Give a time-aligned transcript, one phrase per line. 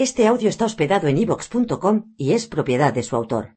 [0.00, 3.56] Este audio está hospedado en ivox.com y es propiedad de su autor.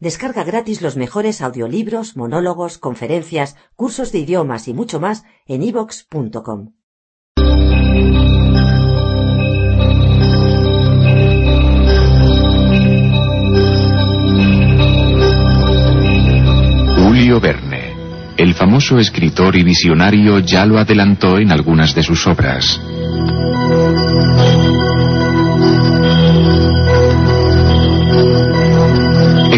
[0.00, 6.72] Descarga gratis los mejores audiolibros, monólogos, conferencias, cursos de idiomas y mucho más en ivox.com.
[16.96, 22.80] Julio Verne, el famoso escritor y visionario, ya lo adelantó en algunas de sus obras.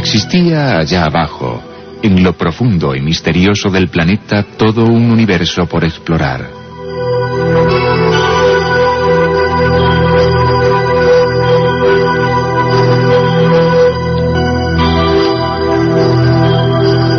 [0.02, 1.62] Existía allá abajo,
[2.02, 6.48] en lo profundo y misterioso del planeta, todo un universo por explorar.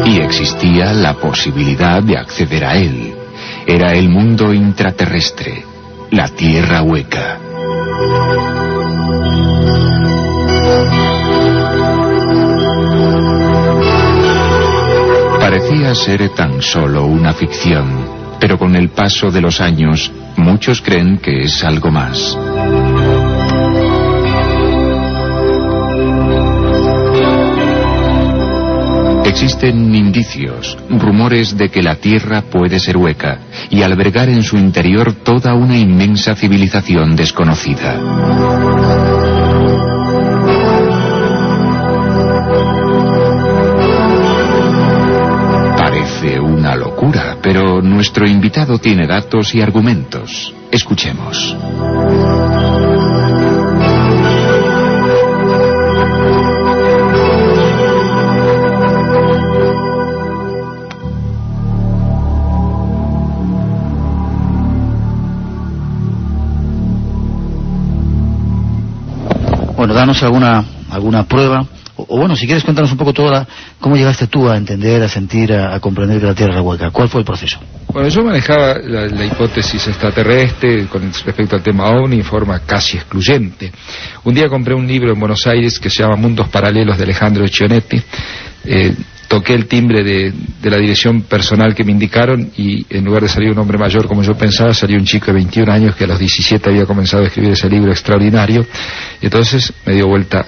[0.08, 3.14] Y existía la posibilidad de acceder a él.
[3.68, 5.64] Era el mundo intraterrestre,
[6.10, 7.51] la Tierra hueca.
[15.72, 17.86] Parecía ser tan solo una ficción,
[18.42, 22.38] pero con el paso de los años, muchos creen que es algo más.
[29.24, 35.14] Existen indicios, rumores de que la Tierra puede ser hueca y albergar en su interior
[35.24, 39.11] toda una inmensa civilización desconocida.
[47.02, 50.54] Locura, pero nuestro invitado tiene datos y argumentos.
[50.72, 51.56] Escuchemos.
[69.76, 71.66] Bueno, danos alguna alguna prueba,
[72.12, 73.48] o, bueno, si quieres cuéntanos un poco toda
[73.80, 76.92] cómo llegaste tú a entender, a sentir, a, comprender que la Tierra era hueca.
[76.92, 77.60] ¿Cuál fue el proceso?
[77.88, 83.72] Bueno, yo manejaba la, hipótesis extraterrestre con respecto al tema OVNI en forma casi excluyente.
[84.26, 87.46] Un día compré un libro en Buenos Aires que se llama Mundos Paralelos de Alejandro
[87.46, 88.02] Echionetti.
[88.66, 88.94] Eh,
[89.30, 90.34] toqué el timbre de
[90.70, 94.22] la dirección personal que me indicaron y en lugar de salir un hombre mayor como
[94.22, 97.28] yo pensaba, salió un chico de 21 años que a los 17 había comenzado a
[97.28, 98.66] escribir ese libro extraordinario.
[99.22, 100.46] Y entonces me dio vuelta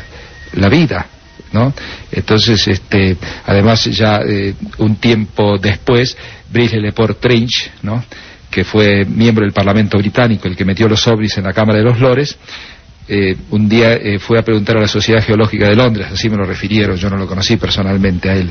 [0.56, 1.08] la vida.
[1.54, 1.74] ¿No?
[2.12, 3.16] Entonces, este,
[3.46, 6.18] además ya eh, un tiempo después,
[6.52, 7.72] Brice Leport Trench,
[8.50, 11.86] que fue miembro del Parlamento británico, el que metió los ovnis en la Cámara de
[11.86, 12.38] los Lores,
[13.08, 16.38] eh, un día eh, fue a preguntar a la Sociedad Geológica de Londres, así me
[16.38, 18.50] lo refirieron, yo no lo conocí personalmente a él,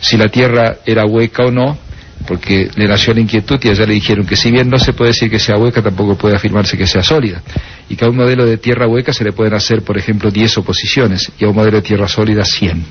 [0.00, 1.78] si la Tierra era hueca o no,
[2.26, 5.10] porque le nació la inquietud y allá le dijeron que si bien no se puede
[5.10, 7.42] decir que sea hueca, tampoco puede afirmarse que sea sólida.
[7.88, 10.58] Y que a un modelo de tierra hueca se le pueden hacer, por ejemplo, 10
[10.58, 12.84] oposiciones y a un modelo de tierra sólida 100.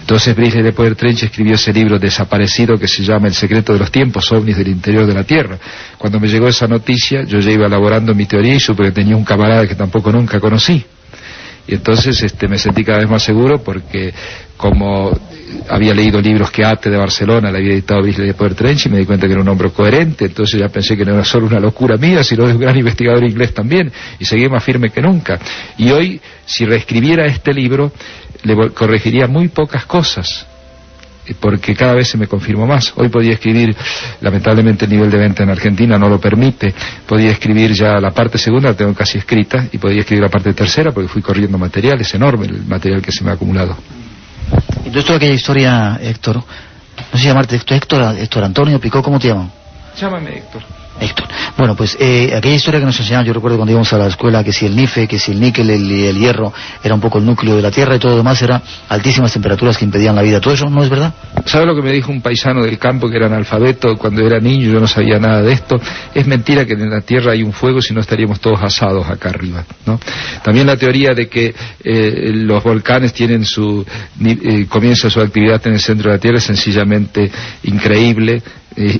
[0.00, 3.78] Entonces Brice de Poder Trench escribió ese libro desaparecido que se llama El secreto de
[3.78, 5.58] los tiempos, ovnis del interior de la Tierra.
[5.98, 9.14] Cuando me llegó esa noticia, yo ya iba elaborando mi teoría y supe que tenía
[9.14, 10.82] un camarada que tampoco nunca conocí.
[11.68, 14.12] Y entonces este, me sentí cada vez más seguro porque
[14.56, 15.12] como
[15.68, 18.88] había leído libros que Ate de Barcelona le había editado Brice de Poder Trench y
[18.88, 21.46] me di cuenta que era un hombre coherente, entonces ya pensé que no era solo
[21.46, 25.02] una locura mía, sino de un gran investigador inglés también, y seguí más firme que
[25.02, 25.38] nunca.
[25.76, 27.92] Y hoy, si reescribiera este libro,
[28.42, 30.46] le corregiría muy pocas cosas,
[31.34, 32.92] porque cada vez se me confirmó más.
[32.96, 33.74] Hoy podía escribir,
[34.20, 36.74] lamentablemente el nivel de venta en Argentina no lo permite,
[37.06, 40.52] podía escribir ya la parte segunda, la tengo casi escrita, y podía escribir la parte
[40.54, 43.76] tercera porque fui corriendo material, es enorme el material que se me ha acumulado.
[44.78, 49.28] Entonces toda aquella historia, Héctor, no sé llamarte Héctor, Héctor, Héctor Antonio Picó, ¿cómo te
[49.28, 49.50] llaman?
[49.98, 50.62] Llámame Héctor.
[51.00, 51.26] Héctor.
[51.56, 54.44] Bueno, pues eh, aquella historia que nos enseñaban, yo recuerdo cuando íbamos a la escuela,
[54.44, 56.52] que si el NIFE, que si el níquel, el, el hierro,
[56.82, 59.76] era un poco el núcleo de la Tierra y todo lo demás era altísimas temperaturas
[59.76, 60.40] que impedían la vida.
[60.40, 61.12] ¿Todo eso no es verdad?
[61.46, 64.70] ¿Sabe lo que me dijo un paisano del campo que era analfabeto cuando era niño?
[64.70, 65.80] Yo no sabía nada de esto.
[66.14, 69.30] Es mentira que en la Tierra hay un fuego, si no estaríamos todos asados acá
[69.30, 69.64] arriba.
[69.86, 69.98] ¿no?
[70.42, 73.84] También la teoría de que eh, los volcanes tienen su
[74.24, 77.30] eh, comienza su actividad en el centro de la Tierra es sencillamente
[77.64, 78.42] increíble.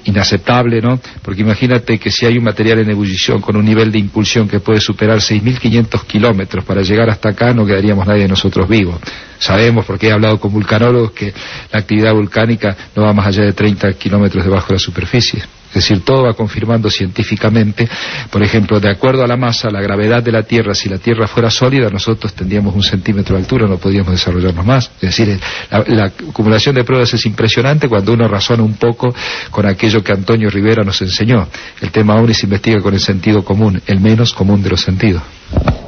[0.04, 0.98] Inaceptable, ¿no?
[1.22, 4.60] Porque imagínate que si hay un material en ebullición con un nivel de impulsión que
[4.60, 8.96] puede superar 6.500 kilómetros para llegar hasta acá, no quedaríamos nadie de nosotros vivos.
[9.38, 11.32] Sabemos, porque he hablado con vulcanólogos, que
[11.72, 15.42] la actividad volcánica no va más allá de 30 kilómetros debajo de la superficie.
[15.68, 17.88] Es decir, todo va confirmando científicamente,
[18.30, 21.26] por ejemplo, de acuerdo a la masa, la gravedad de la Tierra, si la Tierra
[21.26, 24.90] fuera sólida, nosotros tendríamos un centímetro de altura, no podríamos desarrollarnos más.
[25.00, 25.38] Es decir,
[25.70, 29.14] la, acumulación de pruebas es impresionante cuando uno razona un poco
[29.50, 31.48] con aquello que Antonio Rivera nos enseñó.
[31.80, 35.22] El tema OVNI se investiga con el sentido común, el menos común de los sentidos.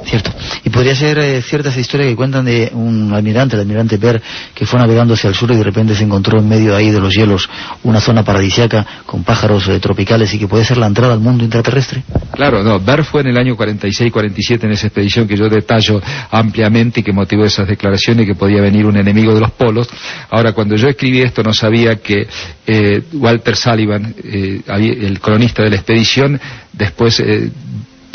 [0.04, 0.32] Cierto.
[0.64, 4.20] Y podría ser eh, cierta esa historia que cuentan de un almirante, el almirante Per,
[4.54, 7.00] que fue navegando hacia el sur y de repente se encontró en medio ahí de
[7.00, 7.48] los hielos
[7.84, 11.44] una zona paradisiaca con pájaros eh, tropicales y que puede ser la entrada al mundo
[11.44, 12.02] intraterrestre.
[12.32, 12.80] Claro, no.
[12.80, 17.12] Ver fue en el año 46-47 en esa expedición que yo detallo ampliamente y que
[17.12, 19.88] motivó esas declaraciones que podía venir un enemigo de los polos.
[20.30, 22.26] Ahora, cuando yo escribí esto no sabía que
[22.66, 26.40] eh, Walter Sullivan, el cronista de la expedición,
[26.72, 27.22] después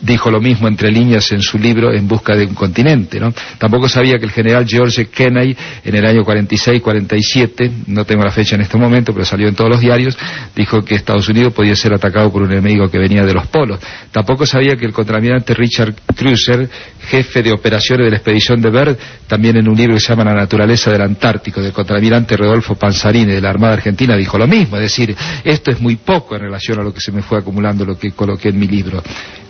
[0.06, 3.20] dijo lo mismo entre líneas en su libro En busca de un continente.
[3.20, 3.34] ¿no?
[3.58, 8.56] Tampoco sabía que el general George Kennedy en el año 46-47, no tengo la fecha
[8.56, 10.18] en este momento, pero salió en todos los diarios,
[10.56, 13.80] dijo que Estados Unidos podía ser atacado por un enemigo que venía de los polos.
[14.12, 16.70] Tampoco sabía que el contraalmirante Richard Cruiser,
[17.08, 18.98] jefe de operaciones de la expedición de Byrd,
[19.28, 23.34] también en un libro que se llama La naturaleza del Antártico, del contraalmirante Rodolfo Panzarini
[23.34, 26.80] de la Armada Argentina, dijo lo mismo, es decir, esto es muy poco en relación
[26.80, 29.02] a lo que se me fue acumulando, lo que coloqué en mi libro.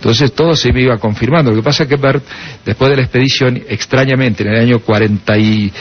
[0.06, 1.52] Entonces todo se me iba confirmando.
[1.52, 2.24] Lo que pasa es que Bert,
[2.66, 5.72] después de la expedición, extrañamente, en el año 40 y,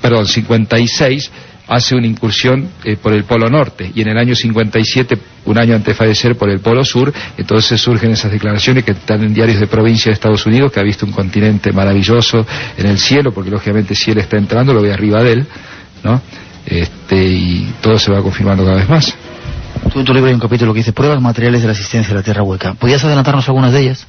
[0.00, 1.30] perdón, 56,
[1.68, 5.74] hace una incursión eh, por el Polo Norte y en el año 57, un año
[5.74, 9.60] antes de fallecer, por el Polo Sur, entonces surgen esas declaraciones que están en diarios
[9.60, 13.50] de provincia de Estados Unidos, que ha visto un continente maravilloso en el cielo, porque
[13.50, 15.46] lógicamente si él está entrando, lo ve arriba de él,
[16.02, 16.22] ¿no?
[16.64, 19.14] Este, y todo se va confirmando cada vez más.
[19.92, 22.20] Tú en tu libro hay un capítulo que dice pruebas materiales de la existencia de
[22.20, 22.74] la Tierra hueca.
[22.74, 24.06] ¿Podrías adelantarnos algunas de ellas?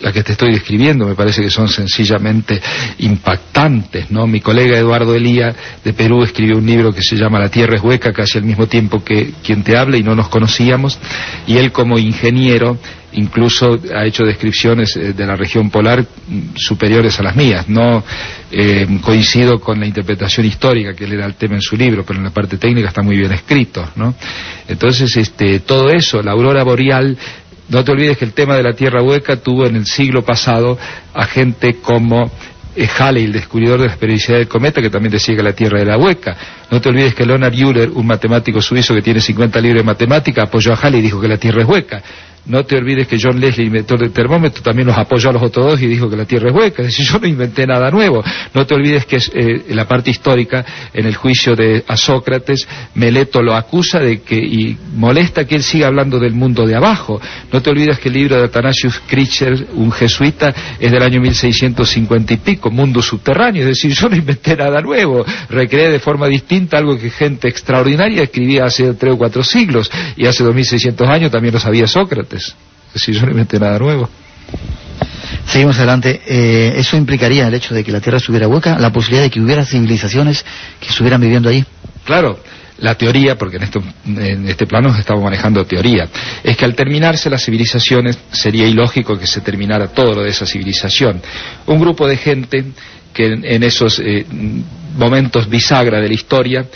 [0.00, 2.60] Las que te estoy describiendo me parece que son sencillamente
[2.98, 4.26] impactantes, ¿no?
[4.26, 5.54] Mi colega Eduardo Elía
[5.84, 8.66] de Perú escribió un libro que se llama La Tierra es hueca, casi al mismo
[8.66, 10.98] tiempo que quien te habla y no nos conocíamos,
[11.46, 12.78] y él como ingeniero
[13.12, 17.68] incluso ha hecho descripciones eh, de la región polar mm, superiores a las mías.
[17.68, 18.04] No
[18.50, 22.18] eh, coincido con la interpretación histórica que él era el tema en su libro, pero
[22.18, 24.14] en la parte técnica está muy bien escrito, ¿no?
[24.68, 27.16] Entonces, este, todo eso, la aurora boreal
[27.70, 30.76] no te olvides que el tema de la Tierra hueca tuvo en el siglo pasado
[31.14, 32.30] a gente como
[32.74, 35.80] eh, Halley, el descubridor de la periodicidad del cometa, que también decía que la Tierra
[35.80, 36.36] era hueca.
[36.70, 40.44] No te olvides que Leonard Euler, un matemático suizo que tiene 50 libros de matemática,
[40.44, 42.02] apoyó a Halley y dijo que la Tierra es hueca.
[42.46, 45.66] No te olvides que John Leslie, inventor del termómetro, también los apoyó a los otros
[45.66, 46.82] dos y dijo que la Tierra es hueca.
[46.82, 48.24] Es decir, yo no inventé nada nuevo.
[48.54, 53.42] No te olvides que eh, la parte histórica, en el juicio de a Sócrates, Meleto
[53.42, 57.20] lo acusa de que, y molesta que él siga hablando del mundo de abajo.
[57.52, 62.34] No te olvides que el libro de Athanasius Kritscher, un jesuita, es del año 1650
[62.34, 63.62] y pico, mundo subterráneo.
[63.62, 65.24] Es decir, yo no inventé nada nuevo.
[65.50, 70.26] Recreé de forma distinta algo que gente extraordinaria escribía hace tres o cuatro siglos y
[70.26, 72.54] hace 2600 años también lo sabía Sócrates.
[72.94, 74.08] Si yo no inventé nada nuevo.
[75.46, 76.20] Seguimos adelante.
[76.26, 79.40] Eh, ¿Eso implicaría el hecho de que la Tierra estuviera hueca, la posibilidad de que
[79.40, 80.44] hubiera civilizaciones
[80.80, 81.64] que estuvieran viviendo ahí?
[82.04, 82.40] Claro,
[82.80, 86.08] la teoría, porque en, esto, en este plano estamos manejando teoría,
[86.42, 90.46] es que al terminarse las civilizaciones sería ilógico que se terminara todo lo de esa
[90.46, 91.20] civilización.
[91.66, 92.64] Un grupo de gente
[93.12, 94.24] que en, esos eh,
[94.96, 96.66] momentos bisagra de la historia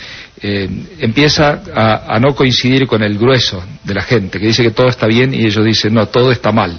[0.41, 0.69] eh,
[0.99, 5.07] empieza a, no coincidir con el grueso de la gente, que dice que todo está
[5.07, 6.75] bien y ellos dicen, no, todo está mal.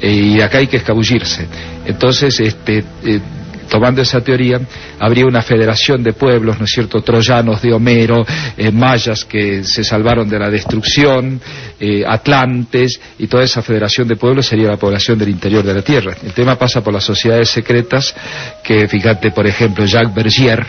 [0.00, 1.46] Eh, y acá hay que escabullirse.
[1.86, 2.84] Entonces, este,
[3.68, 4.60] tomando esa teoría,
[4.98, 8.24] habría una federación de pueblos, ¿no es cierto?, troyanos de Homero,
[8.72, 11.40] mayas que se salvaron de la destrucción,
[12.06, 16.14] atlantes, y toda esa federación de pueblos sería la población del interior de la Tierra.
[16.22, 18.14] El tema pasa por las sociedades secretas,
[18.62, 20.64] que fíjate, por ejemplo, Jacques Bergier,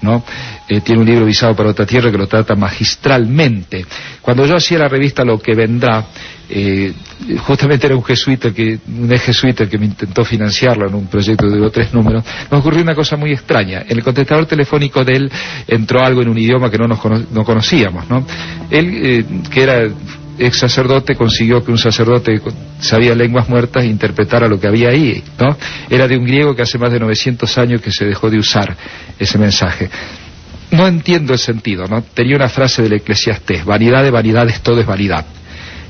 [0.00, 0.22] ¿no?
[0.68, 3.84] Eh, tiene un libro visado para otra tierra que lo trata magistralmente.
[4.20, 6.04] Cuando yo hacía la revista Lo que vendrá,
[6.50, 6.94] eh,
[7.46, 11.46] justamente era un jesuita que, un ex jesuita que me intentó financiarlo en un proyecto
[11.46, 13.82] que duró tres números, nos ocurrió una cosa muy extraña.
[13.86, 15.32] En el contestador telefónico de él
[15.66, 16.98] entró algo en un idioma que no nos
[17.30, 18.26] no conocíamos, ¿no?
[18.70, 19.88] Él, eh, que era
[20.38, 22.40] ex sacerdote consiguió que un sacerdote
[22.80, 25.56] sabía lenguas muertas interpretara lo que había ahí, ¿no?
[25.90, 28.76] Era de un griego que hace más de 900 años que se dejó de usar
[29.18, 29.90] ese mensaje.
[30.70, 32.02] No entiendo el sentido, ¿no?
[32.02, 35.24] Tenía una frase del Eclesiastés, vanidad de vanidades, todo es vanidad.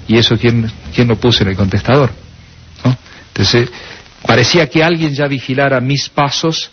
[0.09, 2.11] ¿Y eso quién, quién lo puso en el contestador?
[2.85, 2.97] ¿no?
[3.29, 3.71] Entonces,
[4.27, 6.71] parecía que alguien ya vigilara mis pasos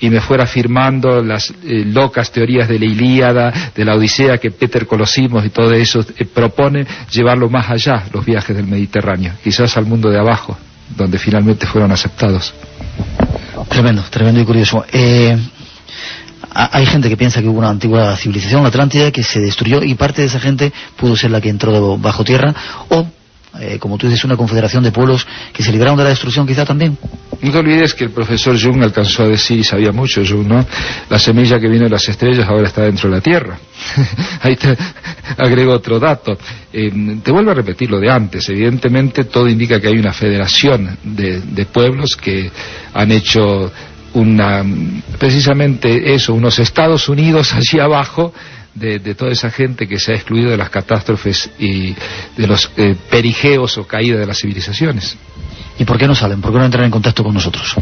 [0.00, 4.50] y me fuera afirmando las eh, locas teorías de la Ilíada, de la Odisea que
[4.50, 9.76] Peter Colosimos y todo eso eh, propone, llevarlo más allá, los viajes del Mediterráneo, quizás
[9.76, 10.58] al mundo de abajo,
[10.96, 12.52] donde finalmente fueron aceptados.
[13.68, 14.84] Tremendo, tremendo y curioso.
[14.92, 15.38] Eh,
[16.54, 19.94] hay gente que piensa que hubo una antigua civilización, la Atlántida, que se destruyó y
[19.94, 22.54] parte de esa gente pudo ser la que entró bajo tierra
[22.88, 23.06] o
[23.60, 26.64] eh, como tú dices, una confederación de pueblos que se libraron de la destrucción quizá
[26.64, 26.98] también.
[27.40, 30.66] No te olvides que el profesor Jung alcanzó a decir, y sabía mucho Jung, ¿no?
[31.08, 33.56] La semilla que vino de las estrellas ahora está dentro de la Tierra.
[34.42, 34.76] Ahí te
[35.38, 36.36] agrego otro dato.
[36.72, 36.90] Eh,
[37.22, 38.48] te vuelvo a repetir lo de antes.
[38.48, 42.50] Evidentemente todo indica que hay una federación de pueblos que
[42.92, 43.70] han hecho
[44.14, 44.64] una,
[45.18, 48.32] precisamente eso, unos Estados Unidos allí abajo
[48.74, 51.94] de, toda esa gente que se ha excluido de las catástrofes y
[52.36, 55.16] de los eh, perigeos o caídas de las civilizaciones.
[55.78, 56.40] ¿Y por qué no salen?
[56.40, 57.74] ¿Por qué no entran en contacto con nosotros?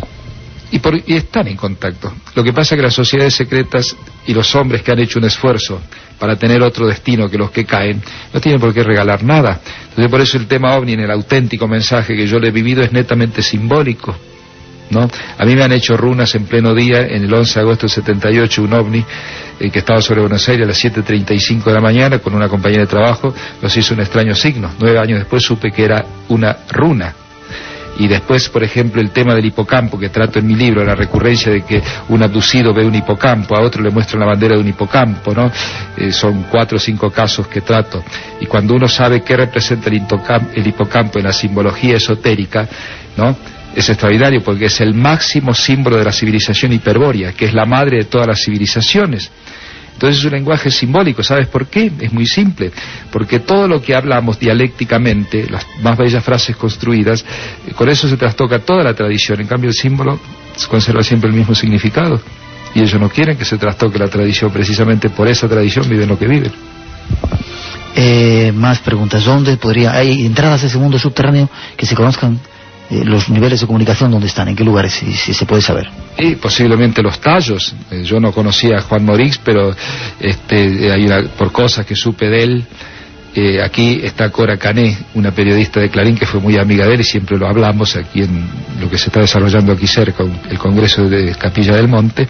[0.71, 2.12] Y, por, y, están en contacto.
[2.35, 3.95] Lo que pasa es que las sociedades secretas
[4.27, 5.81] y los hombres que han hecho un esfuerzo
[6.19, 8.01] para tener otro destino que los que caen,
[8.33, 9.61] no tienen por qué regalar nada.
[9.89, 12.83] Entonces por eso el tema ovni en el auténtico mensaje que yo le he vivido
[12.83, 14.17] es netamente simbólico.
[14.93, 15.09] ¿No?
[15.39, 17.91] A mí me han hecho runas en pleno día, en el 11 de agosto del
[17.91, 19.05] 78, un ovni
[19.59, 22.83] eh, que estaba sobre Buenos Aires a las 7.35 de la mañana con una compañera
[22.83, 24.71] de trabajo, nos hizo un extraño signo.
[24.79, 27.15] Nueve años después supe que era una runa.
[27.99, 31.53] Y después, por ejemplo, el tema del hipocampo, que trato en mi libro, la recurrencia
[31.53, 34.69] de que un abducido ve un hipocampo, a otro le muestran la bandera de un
[34.69, 35.51] hipocampo, ¿no?
[35.97, 38.03] Eh, son cuatro o cinco casos que trato.
[38.41, 40.03] Y cuando uno sabe qué representa el,
[40.55, 42.67] el hipocampo en la simbología esotérica,
[43.17, 43.37] ¿no?
[43.75, 47.99] Es extraordinario porque es el máximo símbolo de la civilización hiperbórea, que es la madre
[47.99, 49.31] de todas las civilizaciones.
[49.95, 51.93] Entonces es un lenguaje simbólico, ¿sabes por qué?
[52.00, 52.73] Es muy simple,
[53.11, 57.25] porque todo lo que hablamos dialécticamente, las más bellas frases construidas,
[57.67, 60.19] eh, con eso se trastoca toda la tradición, en cambio el símbolo
[60.69, 62.21] conserva siempre el mismo significado.
[62.75, 66.19] Y ellos no quieren que se trastoque la tradición, precisamente por esa tradición viven lo
[66.19, 66.52] que viven.
[67.95, 69.25] Eh, más preguntas.
[69.25, 72.41] ¿Dónde podría, hay entradas a ese mundo subterráneo que se conozcan
[72.91, 75.89] eh, los niveles de comunicación dónde están, en qué lugares, si, se puede saber.
[76.19, 77.75] Y posiblemente los tallos.
[77.91, 79.75] Eh, yo no conocía a Juan Morix, pero
[80.21, 81.09] este, hay
[81.39, 82.65] por cosas que supe de él.
[83.35, 87.01] Eh, aquí está Cora Cané, una periodista de Clarín que fue muy amiga de él
[87.01, 88.47] y siempre lo hablamos aquí en
[88.79, 92.29] lo que se está desarrollando aquí cerca, el Congreso de Capilla del Monte,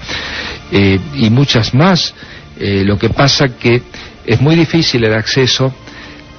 [0.70, 2.14] y muchas más.
[2.60, 3.82] lo que pasa que
[4.24, 5.74] es muy difícil el acceso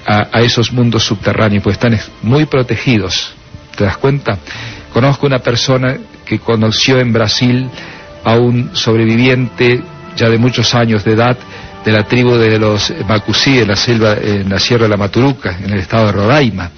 [0.05, 3.33] a, a esos mundos subterráneos, pues están muy protegidos
[3.75, 4.37] ¿Te das cuenta?
[4.91, 7.69] Conozco una persona que conoció en Brasil
[8.23, 9.81] a un sobreviviente
[10.15, 11.37] ya de muchos años de edad
[11.83, 15.57] de la tribu de los Macusí en la selva, en la Sierra de la Maturuca,
[15.61, 16.71] en el estado de Roraima.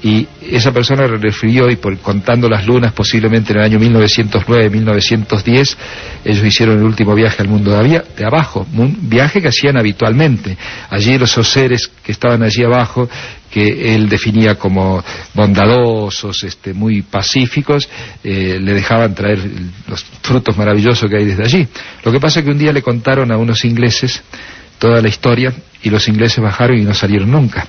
[0.00, 5.76] Y esa persona refirió, y por, contando las lunas, posiblemente en el año 1909-1910,
[6.24, 10.56] ellos hicieron el último viaje al mundo de, de, abajo, un viaje que hacían habitualmente.
[10.88, 13.10] Allí los seres que estaban allí abajo
[13.58, 15.02] que él definía como
[15.34, 17.88] bondadosos, este, muy pacíficos,
[18.22, 19.40] eh, le dejaban traer
[19.88, 21.68] los frutos maravillosos que hay desde allí.
[22.04, 24.22] Lo que pasa es que un día le contaron a unos ingleses
[24.78, 27.66] toda la historia y los ingleses bajaron y no salieron nunca.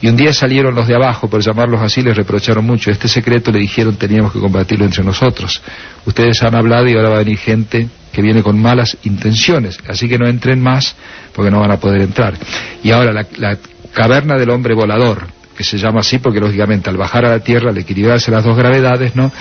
[0.00, 2.90] Y un día salieron los de abajo, por llamarlos así, les reprocharon mucho.
[2.90, 5.62] Este secreto le dijeron teníamos que combatirlo entre nosotros.
[6.04, 9.78] Ustedes han hablado y ahora va a venir gente que viene con malas intenciones.
[9.88, 10.94] Así que no entren más
[11.34, 12.34] porque no van a poder entrar.
[12.82, 13.58] Y ahora la, la
[13.96, 15.26] caverna del hombre volador,
[15.56, 18.54] que se llama así porque lógicamente al bajar a la Tierra, al equilibrarse las dos
[18.54, 19.32] gravedades, ¿no?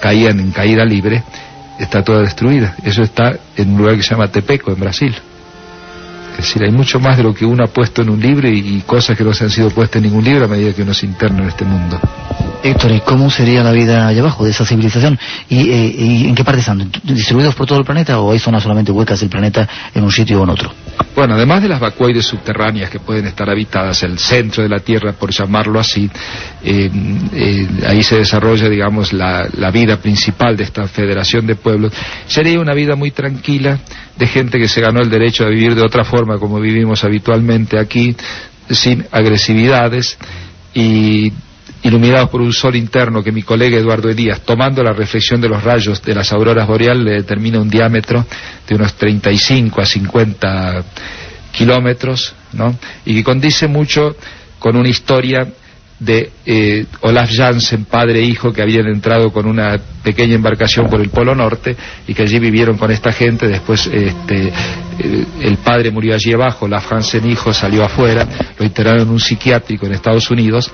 [0.00, 1.22] Caían en caída libre,
[1.78, 2.74] está toda destruida.
[2.82, 5.14] Eso está en un lugar que se llama Tepeco, en Brasil.
[6.32, 8.80] Es decir, hay mucho más de lo que uno ha puesto en un libro y,
[8.86, 11.04] cosas que no se han sido puestas en ningún libro a medida que uno se
[11.04, 12.00] interna en este mundo.
[12.62, 15.18] Héctor, ¿y cómo sería la vida allá abajo de esa civilización?
[15.48, 16.90] ¿Y, eh, en qué parte están?
[17.04, 20.40] ¿Distribuidos por todo el planeta o hay zonas solamente huecas del planeta en un sitio
[20.40, 20.72] o en otro?
[21.14, 25.12] Bueno, además de las vacuoides subterráneas que pueden estar habitadas, el centro de la Tierra,
[25.12, 26.10] por llamarlo así,
[26.64, 26.90] eh,
[27.32, 31.92] eh, ahí se desarrolla, digamos, la, la vida principal de esta federación de pueblos,
[32.26, 33.78] sería una vida muy tranquila,
[34.16, 37.78] de gente que se ganó el derecho a vivir de otra forma como vivimos habitualmente
[37.78, 38.16] aquí,
[38.70, 40.18] sin agresividades
[40.74, 41.32] y
[41.82, 45.62] iluminados por un sol interno que mi colega Eduardo Elías, tomando la reflexión de los
[45.62, 48.26] rayos de las auroras boreales, le determina un diámetro
[48.66, 50.84] de unos 35 a 50
[51.52, 52.76] kilómetros, ¿no?
[53.04, 54.16] Y que condice mucho
[54.58, 55.46] con una historia
[56.00, 61.00] de eh, Olaf Janssen, padre e hijo, que habían entrado con una pequeña embarcación por
[61.00, 63.48] el Polo Norte y que allí vivieron con esta gente.
[63.48, 68.26] Después este, eh, el padre murió allí abajo, Olaf Janssen, hijo, salió afuera,
[68.58, 70.70] lo internaron en un psiquiátrico en Estados Unidos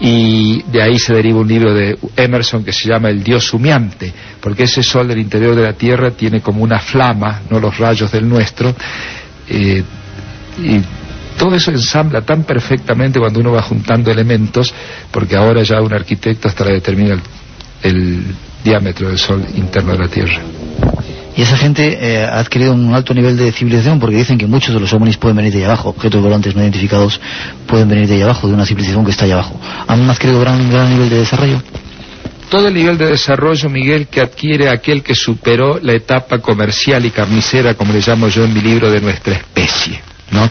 [0.00, 4.12] y de ahí se deriva un libro de Emerson que se llama El Dios humeante,
[4.40, 8.10] porque ese sol del interior de la Tierra tiene como una flama, no los rayos
[8.10, 8.74] del nuestro,
[9.48, 9.82] eh,
[10.58, 10.80] y
[11.38, 14.72] todo eso ensambla tan perfectamente cuando uno va juntando elementos,
[15.10, 17.18] porque ahora ya un arquitecto hasta le determina
[17.82, 18.24] el,
[18.64, 20.40] diámetro del Sol interno de la Tierra.
[21.36, 24.72] Y esa gente eh, ha adquirido un alto nivel de civilización porque dicen que muchos
[24.72, 27.20] de los ovnis pueden venir de allá abajo, objetos volantes no identificados
[27.66, 29.60] pueden venir de allá abajo, de una civilización que está allá abajo.
[29.88, 31.60] ¿Han adquirido gran, gran nivel de desarrollo?
[32.54, 37.10] todo el nivel de desarrollo, Miguel, que adquiere aquel que superó la etapa comercial y
[37.10, 40.00] carnicera, como le llamo yo en mi libro, de nuestra especie,
[40.30, 40.48] ¿no?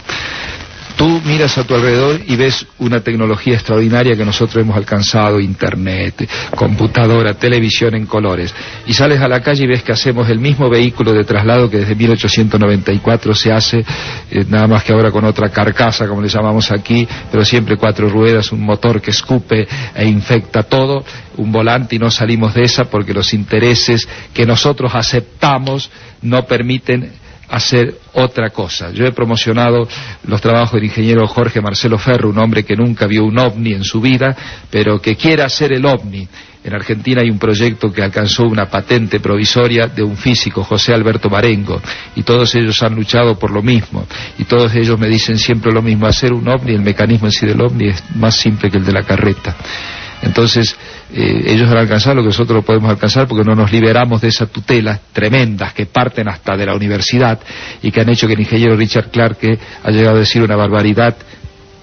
[0.96, 6.28] Tú miras a tu alrededor y ves una tecnología extraordinaria que nosotros hemos alcanzado, internet,
[6.54, 8.54] computadora, televisión en colores,
[8.86, 11.78] y sales a la calle y ves que hacemos el mismo vehículo de traslado que
[11.78, 13.84] desde 1894 se hace,
[14.30, 18.08] eh, nada más que ahora con otra carcasa, como le llamamos aquí, pero siempre cuatro
[18.08, 21.04] ruedas, un motor que escupe e infecta todo,
[21.36, 25.90] un volante y no salimos de esa porque los intereses que nosotros aceptamos
[26.22, 28.90] no permiten hacer otra cosa.
[28.90, 29.86] Yo he promocionado
[30.24, 33.84] los trabajos del ingeniero Jorge Marcelo Ferro, un hombre que nunca vio un ovni en
[33.84, 34.36] su vida,
[34.70, 36.26] pero que quiere hacer el ovni.
[36.64, 41.28] En Argentina hay un proyecto que alcanzó una patente provisoria de un físico, José Alberto
[41.28, 41.80] Marengo,
[42.16, 44.06] y todos ellos han luchado por lo mismo,
[44.38, 47.44] y todos ellos me dicen siempre lo mismo, hacer un ovni, el mecanismo en sí
[47.44, 49.54] del ovni es más simple que el de la carreta.
[50.24, 50.74] Entonces,
[51.12, 54.28] eh, ellos han alcanzado lo que nosotros no podemos alcanzar porque no nos liberamos de
[54.28, 57.38] esas tutelas tremendas que parten hasta de la universidad
[57.82, 61.14] y que han hecho que el ingeniero Richard Clarke ha llegado a decir una barbaridad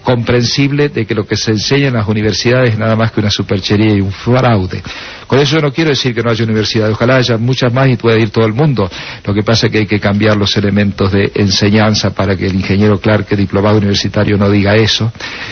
[0.01, 3.29] comprensible de que lo que se enseña en las universidades es nada más que una
[3.29, 4.81] superchería y un fraude.
[5.27, 7.95] Con eso yo no quiero decir que no haya universidades, ojalá haya muchas más y
[7.95, 8.89] pueda ir todo el mundo.
[9.23, 12.55] Lo que pasa es que hay que cambiar los elementos de enseñanza para que el
[12.55, 15.11] ingeniero Clark, diplomado universitario, no diga eso,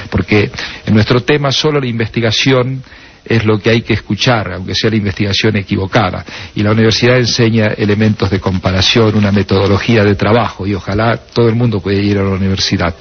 [0.10, 0.52] porque
[0.86, 2.84] en nuestro tema solo la investigación
[3.26, 6.26] es lo que hay que escuchar, aunque sea la investigación equivocada.
[6.56, 11.56] Y la universidad enseña elementos de comparación, una metodología de trabajo, y ojalá todo el
[11.56, 12.96] mundo pueda ir a la universidad.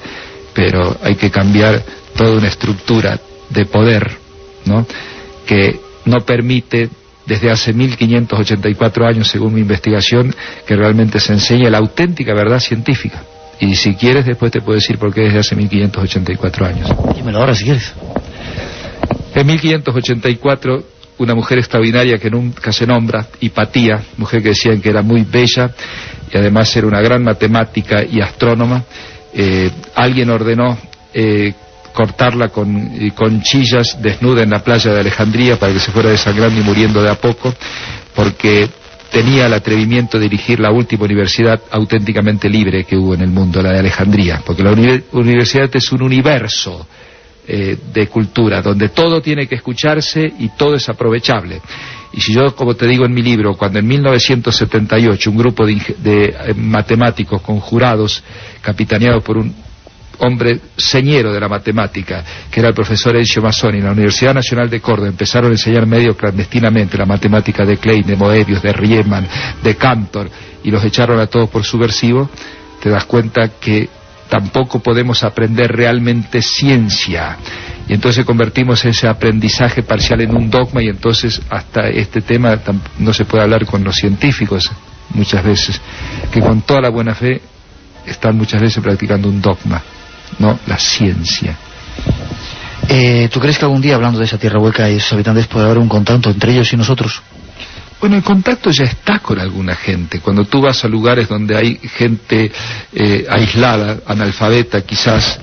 [0.59, 1.81] Pero hay que cambiar
[2.17, 3.17] toda una estructura
[3.49, 4.11] de poder,
[4.65, 4.85] ¿no?
[5.47, 6.89] que no permite
[7.25, 10.35] desde hace 1584 años, según mi investigación,
[10.67, 13.23] que realmente se enseñe la auténtica verdad científica.
[13.61, 16.91] Y si quieres, después te puedo decir por qué desde hace 1584 años.
[17.15, 17.93] Dímelo ahora si quieres.
[19.37, 20.85] En 1584,
[21.19, 25.71] una mujer extraordinaria que nunca se nombra, Hipatía, mujer que decían que era muy bella
[26.33, 28.85] y además era una gran matemática y astrónoma,
[29.35, 30.79] eh, alguien ordenó
[31.13, 31.53] eh,
[31.93, 36.63] cortarla con, chillas desnuda en la playa de Alejandría para que se fuera desangrando y
[36.63, 37.53] muriendo de a poco,
[38.15, 38.69] porque
[39.11, 43.61] tenía el atrevimiento de dirigir la última universidad auténticamente libre que hubo en el mundo,
[43.63, 46.87] la de Alejandría, porque la universidad es un universo
[47.49, 51.61] eh, de cultura, donde todo tiene que escucharse y todo es aprovechable.
[52.13, 55.75] Y si yo, como te digo en mi libro, cuando en 1978 un grupo de,
[55.99, 58.23] de eh, matemáticos conjurados,
[58.63, 59.55] capitaneados por un
[60.21, 64.69] hombre señero de la matemática, que era el profesor Encio Mazzoni en la Universidad Nacional
[64.69, 69.27] de Córdoba, empezaron a enseñar medio clandestinamente la matemática de Klein, de Moebius, de Riemann,
[69.63, 70.31] de Cantor,
[70.65, 72.29] y los echaron a todos por subversivo,
[72.83, 73.89] te das cuenta que
[74.29, 77.37] tampoco podemos aprender realmente ciencia.
[77.89, 82.59] Y entonces convertimos ese aprendizaje parcial en un dogma y entonces hasta este tema
[82.99, 84.71] no se puede hablar con los científicos
[85.15, 85.81] muchas veces,
[86.31, 87.41] que con toda la buena fe
[88.07, 89.83] están muchas veces practicando un dogma,
[90.39, 91.57] no la ciencia.
[92.89, 95.67] Eh, ¿Tú crees que algún día, hablando de esa tierra hueca y sus habitantes, puede
[95.67, 97.23] haber un contacto entre ellos y nosotros?
[98.01, 100.21] Bueno, el contacto ya está con alguna gente.
[100.21, 102.51] Cuando tú vas a lugares donde hay gente
[102.93, 105.39] eh, aislada, analfabeta quizás,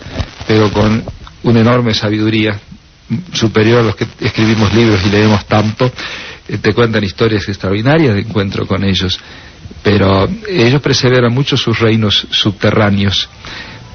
[0.48, 1.04] pero con
[1.46, 2.60] una enorme sabiduría,
[3.34, 5.92] superior a los que escribimos libros y leemos tanto,
[6.48, 9.20] eh, te cuentan historias extraordinarias de encuentro con ellos.
[9.84, 13.30] Pero ellos perseveran mucho sus reinos subterráneos,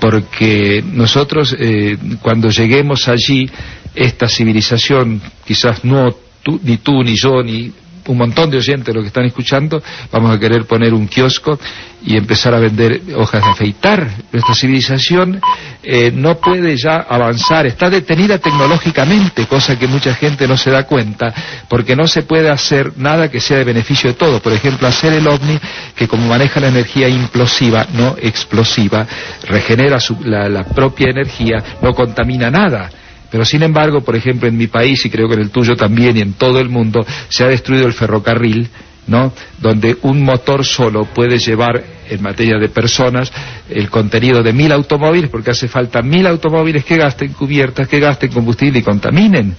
[0.00, 3.48] porque nosotros eh, cuando lleguemos allí,
[3.94, 6.14] esta civilización, quizás no
[6.62, 7.72] ni tú, ni yo, ni
[8.06, 11.58] un montón de oyentes lo que están escuchando, vamos a querer poner un kiosco
[12.02, 14.10] y empezar a vender hojas de afeitar.
[14.32, 15.40] Nuestra civilización
[15.82, 20.84] eh, no puede ya avanzar, está detenida tecnológicamente, cosa que mucha gente no se da
[20.84, 21.32] cuenta,
[21.68, 24.40] porque no se puede hacer nada que sea de beneficio de todos.
[24.40, 25.58] Por ejemplo, hacer el ovni,
[25.94, 29.06] que como maneja la energía implosiva, no explosiva,
[29.46, 32.90] regenera la propia energía, no contamina nada
[33.30, 36.16] pero sin embargo, por ejemplo, en mi país, y creo que en el tuyo también,
[36.16, 38.68] y en todo el mundo, se ha destruido el ferrocarril,
[39.06, 39.32] ¿no?
[39.58, 43.32] Donde un motor solo puede llevar, en materia de personas,
[43.68, 48.32] el contenido de mil automóviles, porque hace falta mil automóviles que gasten cubiertas, que gasten
[48.32, 49.54] combustible y contaminen.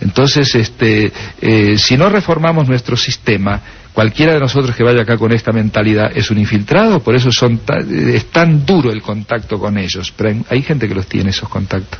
[0.00, 3.60] Entonces, este, eh, si no reformamos nuestro sistema,
[3.96, 7.58] cualquiera de nosotros que vaya acá con esta mentalidad es un infiltrado, por eso son
[7.90, 10.12] es tan duro el contacto con ellos.
[10.14, 11.98] Pero hay, gente que los tiene esos contactos.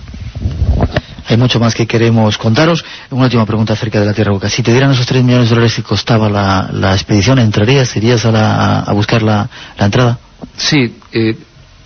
[1.26, 2.84] Hay mucho más que queremos contaros.
[3.08, 4.50] Una última pregunta acerca de la Tierra Boca.
[4.50, 7.96] Si te dieran esos 3 millones de dólares que costaba la, expedición, ¿entrarías?
[7.96, 10.18] ¿Irías a, buscar la, entrada?
[10.54, 11.34] Sí, eh,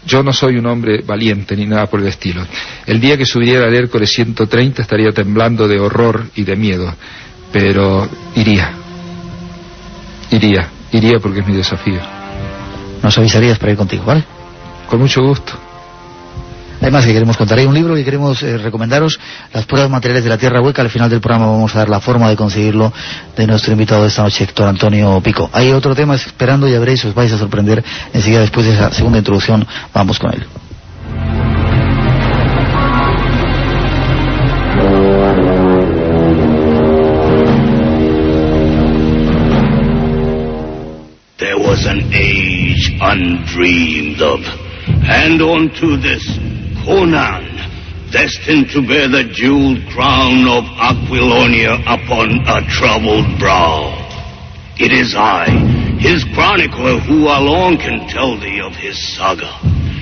[0.05, 2.45] yo no soy un hombre valiente ni nada por el estilo.
[2.85, 6.93] El día que subiera al Hércules 130 estaría temblando de horror y de miedo,
[7.53, 8.80] pero iría.
[10.31, 12.01] Iría, iría porque es mi desafío.
[13.03, 14.25] Nos avisarías para ir contigo, ¿vale?
[14.89, 15.53] Con mucho gusto.
[16.81, 17.59] Además que queremos contar.
[17.59, 19.21] Hay un libro que queremos eh, recomendaros,
[19.53, 20.81] Las pruebas materiales de la Tierra Hueca.
[20.81, 22.93] Al final del programa vamos a dar la forma de conseguirlo
[23.37, 25.51] de nuestro invitado de esta noche, Héctor Antonio Pico.
[25.53, 27.85] Hay otro tema esperando, ya veréis, os vais a sorprender.
[28.15, 30.47] Enseguida, después de esa segunda introducción, vamos con él.
[41.71, 44.41] Was an age undreamed of,
[45.07, 46.27] and onto this
[46.83, 47.47] Conan,
[48.11, 53.95] destined to bear the jeweled crown of Aquilonia upon a troubled brow.
[54.81, 55.47] It is I,
[56.01, 59.55] his chronicler, who alone can tell thee of his saga.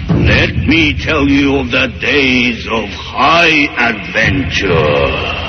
[0.08, 5.47] Let me tell you of the days of high adventure.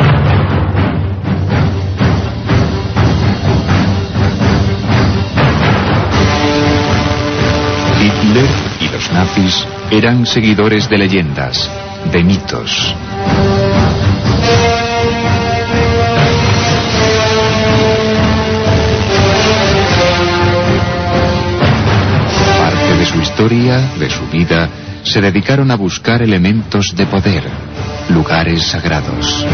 [8.91, 11.69] Los nazis eran seguidores de leyendas,
[12.12, 12.95] de mitos.
[22.58, 24.69] Parte de su historia, de su vida,
[25.04, 27.43] se dedicaron a buscar elementos de poder,
[28.10, 29.45] lugares sagrados.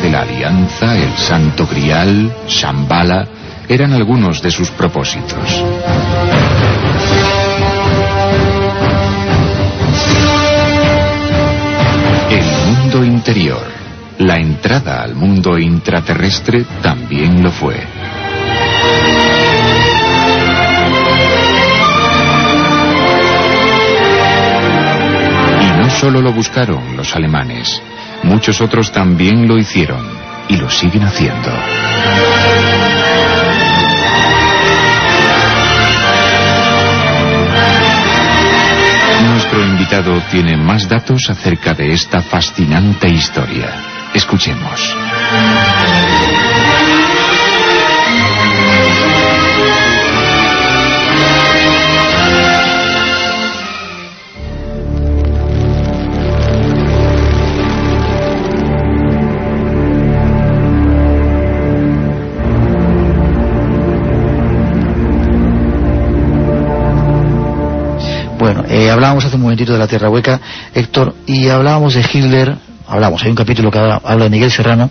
[0.00, 3.28] De la Alianza, el Santo Grial, Shambhala,
[3.68, 5.62] eran algunos de sus propósitos.
[12.30, 13.62] El mundo interior,
[14.18, 17.76] la entrada al mundo intraterrestre también lo fue.
[25.60, 27.80] Y no solo lo buscaron los alemanes,
[28.22, 30.06] Muchos otros también lo hicieron
[30.48, 31.50] y lo siguen haciendo.
[39.28, 43.70] Nuestro invitado tiene más datos acerca de esta fascinante historia.
[44.14, 44.94] Escuchemos.
[68.68, 70.40] Eh, hablábamos hace un momentito de la Tierra Hueca,
[70.74, 74.90] Héctor, y hablábamos de Hitler, hablamos, hay un capítulo que habla de Miguel Serrano,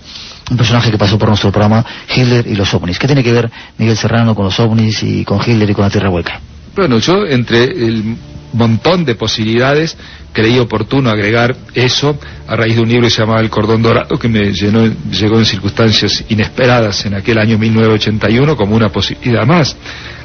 [0.50, 3.00] un personaje que pasó por nuestro programa, Hitler y los ovnis.
[3.00, 5.90] ¿Qué tiene que ver Miguel Serrano con los ovnis y con Hitler y con la
[5.90, 6.40] Tierra Hueca?
[6.76, 8.18] Bueno, yo entre el
[8.54, 9.98] montón de posibilidades
[10.34, 14.18] creí oportuno agregar eso a raíz de un libro que se llamaba El Cordón Dorado
[14.18, 19.76] que me llenó, llegó en circunstancias inesperadas en aquel año 1981 como una posibilidad más.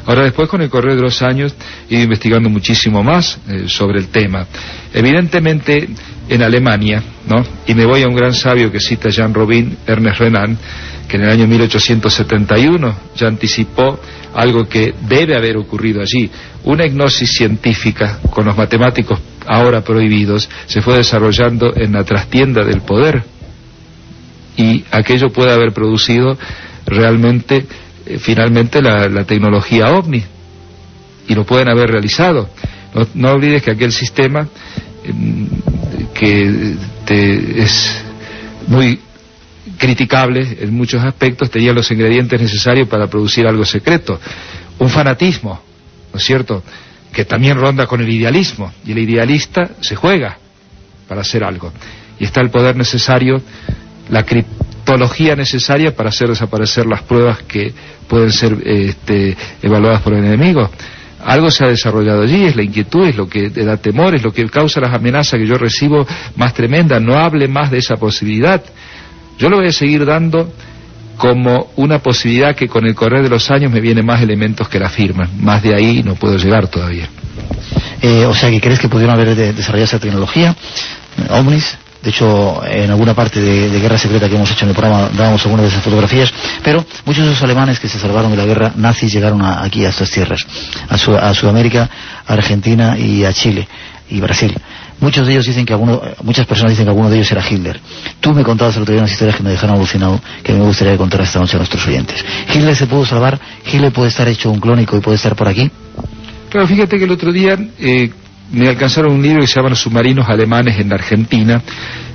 [0.07, 1.55] Ahora después con el correr de los años
[1.91, 4.47] he ido investigando muchísimo más eh, sobre el tema.
[4.95, 5.89] Evidentemente
[6.29, 7.45] en Alemania, ¿no?
[7.67, 10.59] Y me voy a un gran sabio que cita Jean Robin, Ernest Renan,
[11.09, 13.99] que en el año 1871 ya anticipó
[14.35, 16.31] algo que debe haber ocurrido allí.
[16.65, 22.81] Una hipnosis científica con los matemáticos ahora prohibidos se fue desarrollando en la trastienda del
[22.81, 23.23] poder
[24.57, 26.37] y aquello puede haber producido
[26.87, 27.67] realmente
[28.07, 30.23] eh, finalmente la, tecnología ovni
[31.29, 32.49] y lo pueden haber realizado.
[33.15, 34.49] No, olvides que aquel sistema
[35.05, 35.49] em,
[36.15, 36.77] que
[37.57, 38.03] es
[38.69, 38.99] muy
[39.79, 44.19] criticable en muchos aspectos tenía los ingredientes necesarios para producir algo secreto.
[44.79, 45.61] Un fanatismo,
[46.13, 46.63] ¿no es cierto?,
[47.13, 50.37] que también ronda con el idealismo, y el idealista se juega
[51.09, 51.73] para hacer algo.
[52.19, 53.41] Y está el poder necesario,
[54.11, 54.23] la
[55.37, 57.73] necesaria para hacer desaparecer las pruebas que
[58.09, 60.71] pueden ser este, evaluadas por el enemigo.
[61.25, 64.33] Algo se ha desarrollado allí, es la inquietud, es lo que da temor, es lo
[64.33, 67.03] que causa las amenazas que yo recibo más tremendas.
[67.03, 68.63] No hable más de esa posibilidad.
[69.39, 70.53] Yo lo voy a seguir dando
[71.17, 74.79] como una posibilidad que con el correr de los años me vienen más elementos que
[74.79, 75.31] la afirman.
[75.41, 77.09] Más de ahí no puedo llegar todavía.
[78.03, 80.55] Eh, o sea, que crees que pudieron haber desarrollado esa tecnología,
[81.31, 85.11] ovnis, de hecho, en alguna parte de, Guerra Secreta que hemos hecho en el programa
[85.13, 88.45] dábamos algunas de esas fotografías, pero muchos de esos alemanes que se salvaron de la
[88.45, 90.47] guerra nazis llegaron aquí a estas tierras,
[90.89, 91.91] a, Sudamérica,
[92.25, 93.67] a Argentina y a Chile
[94.09, 94.57] y Brasil.
[95.01, 97.81] Muchos de ellos dicen que alguno, muchas personas dicen que alguno de ellos era Hitler.
[98.21, 100.97] Tú me contabas el otro día unas historias que me dejaron alucinado, que me gustaría
[100.97, 102.25] contar esta noche a nuestros oyentes.
[102.55, 103.37] ¿Hitler se pudo salvar?
[103.67, 105.69] ¿Hitler puede estar hecho un clónico y puede estar por aquí?
[106.51, 108.13] Claro, fíjate que el otro día eh,
[108.53, 111.63] me alcanzaron un libro que se llama Los submarinos alemanes en Argentina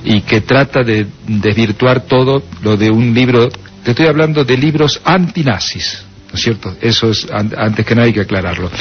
[0.04, 3.50] y que trata de desvirtuar todo lo de un libro,
[3.84, 6.76] te estoy hablando de libros antinazis, ¿no es cierto?
[6.82, 8.72] Eso es antes que nada hay que aclararlo.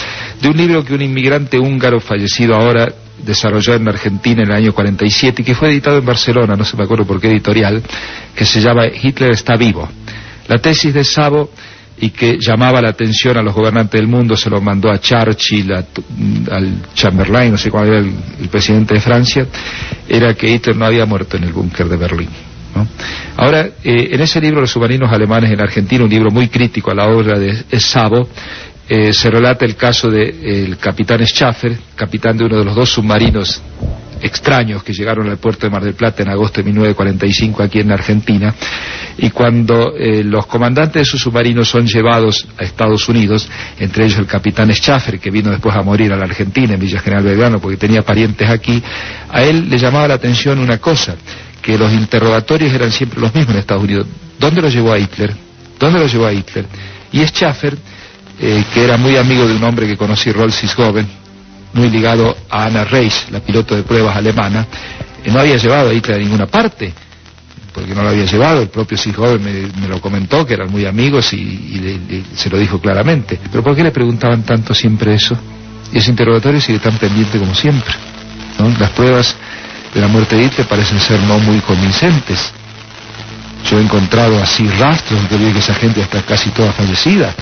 [0.41, 2.89] De un libro que un inmigrante húngaro fallecido ahora
[3.25, 6.77] desarrolló en Argentina en el año 47 y que fue editado en Barcelona, no se
[6.77, 7.83] me acuerdo por qué editorial,
[8.35, 9.89] que se llama Hitler está vivo.
[10.49, 11.51] La tesis de Sabo
[12.01, 15.73] y que llamaba la atención a los gobernantes del mundo, se lo mandó a Churchill,
[15.73, 19.47] al Chamberlain, no sé cuál era el, presidente de Francia,
[20.09, 22.29] era que Hitler no había muerto en el búnker de Berlín.
[23.37, 26.95] Ahora, eh, en ese libro, Los submarinos alemanes en Argentina, un libro muy crítico a
[26.95, 28.29] la obra de Sabo,
[28.89, 33.63] eh, se relata el caso del capitán Schaffer, capitán de uno de los dos submarinos
[34.21, 37.93] extraños que llegaron al puerto de Mar del Plata en agosto de 1945 aquí en
[37.93, 38.55] Argentina,
[39.19, 44.19] y cuando eh, los comandantes de sus submarinos son llevados a Estados Unidos, entre ellos
[44.19, 47.61] el capitán Schaffer, que vino después a morir a la Argentina, en Villa General Belgrano,
[47.61, 48.83] porque tenía parientes aquí,
[49.29, 51.17] a él le llamaba la atención una cosa,
[51.61, 54.07] que los interrogatorios eran siempre los mismos en Estados Unidos.
[54.39, 55.35] ¿Dónde lo llevó a Hitler?
[55.79, 56.67] ¿Dónde lo llevó a Hitler?
[57.13, 57.77] Y Schaffer,
[58.41, 61.07] eh, que era muy amigo de un hombre que conocí, Rolf Sisgoven,
[61.73, 64.67] muy ligado a Anna Reis, la piloto de pruebas alemana,
[65.27, 66.93] no había llevado a Hitler a ninguna parte,
[67.73, 70.87] porque no lo había llevado, el propio Sijov me, me lo comentó, que eran muy
[70.87, 72.01] amigos y,
[72.35, 73.39] se lo dijo claramente.
[73.51, 75.37] Pero ¿por qué le preguntaban tanto siempre eso?
[75.93, 77.93] Y ese interrogatorio sigue tan pendiente como siempre.
[78.79, 79.37] Las pruebas
[79.95, 82.53] de la muerte de Hitler parecen ser no muy convincentes.
[83.69, 87.35] Yo he encontrado así rastros de que esa gente está casi toda fallecida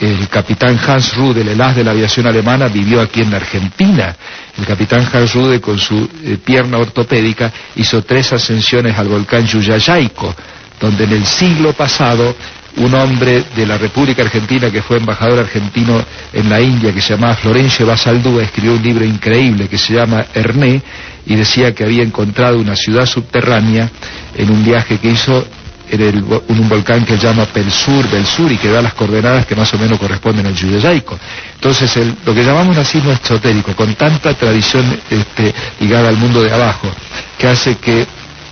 [0.00, 4.16] el capitán Hans Rude, el as de la aviación alemana, vivió aquí en la Argentina.
[4.58, 10.34] El capitán Hans Rude, con su eh, pierna ortopédica, hizo tres ascensiones al volcán Yuyayaico,
[10.80, 12.34] donde en el siglo pasado
[12.76, 16.02] un hombre de la República Argentina que fue embajador argentino
[16.32, 20.26] en la India, que se llamaba Florencio Basaldúa, escribió un libro increíble que se llama
[20.34, 20.82] Herné
[21.26, 23.90] y decía que había encontrado una ciudad subterránea
[24.34, 25.46] en un viaje que hizo
[26.00, 29.72] en un volcán que llama Pelsur del Sur y que da las coordenadas que más
[29.74, 31.18] o menos corresponden al Yuyayaico.
[31.54, 36.88] Entonces, lo que llamamos nazismo esotérico, con tanta tradición este, ligada al mundo de abajo,
[37.36, 38.06] que hace que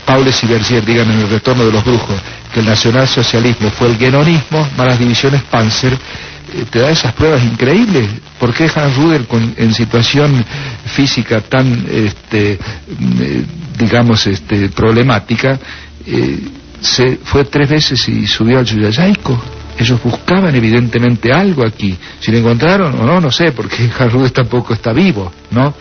[0.05, 2.20] Paules y Bergier digan en el retorno de los brujos
[2.53, 7.42] que el nacionalsocialismo fue el genonismo, más las divisiones Panzer, eh, te da esas pruebas
[7.44, 8.09] increíbles.
[8.38, 9.26] ¿Por qué Hans Ruder
[9.57, 10.44] en situación
[10.85, 12.59] física tan, este,
[12.98, 13.44] mm, eh,
[13.79, 15.59] digamos, este, problemática,
[16.07, 16.40] eh,
[16.80, 19.40] se fue tres veces y subió al Yuyayaico.
[19.78, 21.96] Ellos buscaban evidentemente algo aquí.
[22.20, 25.74] Si lo encontraron o no, no sé, porque Jarrudes tampoco está vivo, ¿no?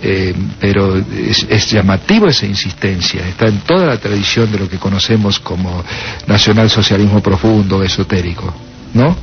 [0.00, 3.26] Eh, pero es, es, llamativo esa insistencia.
[3.26, 5.82] Está en toda la tradición de lo que conocemos como
[6.28, 8.54] nacionalsocialismo profundo, esotérico,
[8.94, 9.16] ¿no?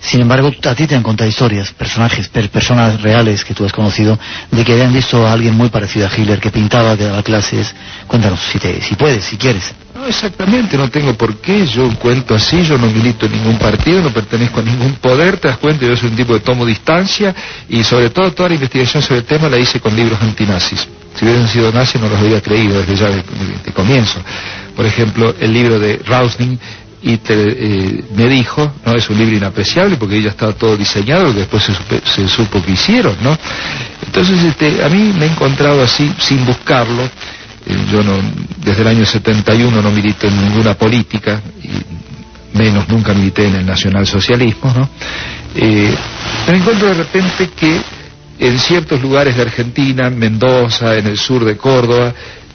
[0.00, 4.18] Sin embargo, a ti te han contado historias, personajes, personas reales que tú has conocido,
[4.50, 7.74] de que habían visto a alguien muy parecido a Hitler, que pintaba, que daba clases.
[8.06, 9.74] Cuéntanos, si, te, si puedes, si quieres.
[10.08, 11.66] Exactamente, no tengo por qué.
[11.66, 15.48] Yo cuento así, yo no milito en ningún partido, no pertenezco a ningún poder, te
[15.48, 17.34] das cuenta, yo soy un tipo de tomo distancia
[17.68, 20.86] y sobre todo toda la investigación sobre el tema la hice con libros antinazis.
[21.18, 24.20] Si hubiesen sido nazis no los habría creído desde ya de, comienzo.
[24.76, 26.58] Por ejemplo, el libro de Rausning
[27.02, 31.40] y eh, me dijo, no es un libro inapreciable porque ya estaba todo diseñado, que
[31.40, 31.62] después
[32.04, 33.36] se, supo que hicieron, ¿no?
[34.04, 37.08] Entonces, este, a mí me he encontrado así, sin buscarlo,
[37.90, 38.12] yo no,
[38.58, 43.66] desde el año 71 no milité en ninguna política, y menos nunca milité en el
[43.66, 44.88] nacionalsocialismo, ¿no?
[45.54, 45.94] Eh,
[46.48, 47.80] me encuentro de repente que
[48.38, 52.12] en ciertos lugares de Argentina, Mendoza, en el sur de Córdoba,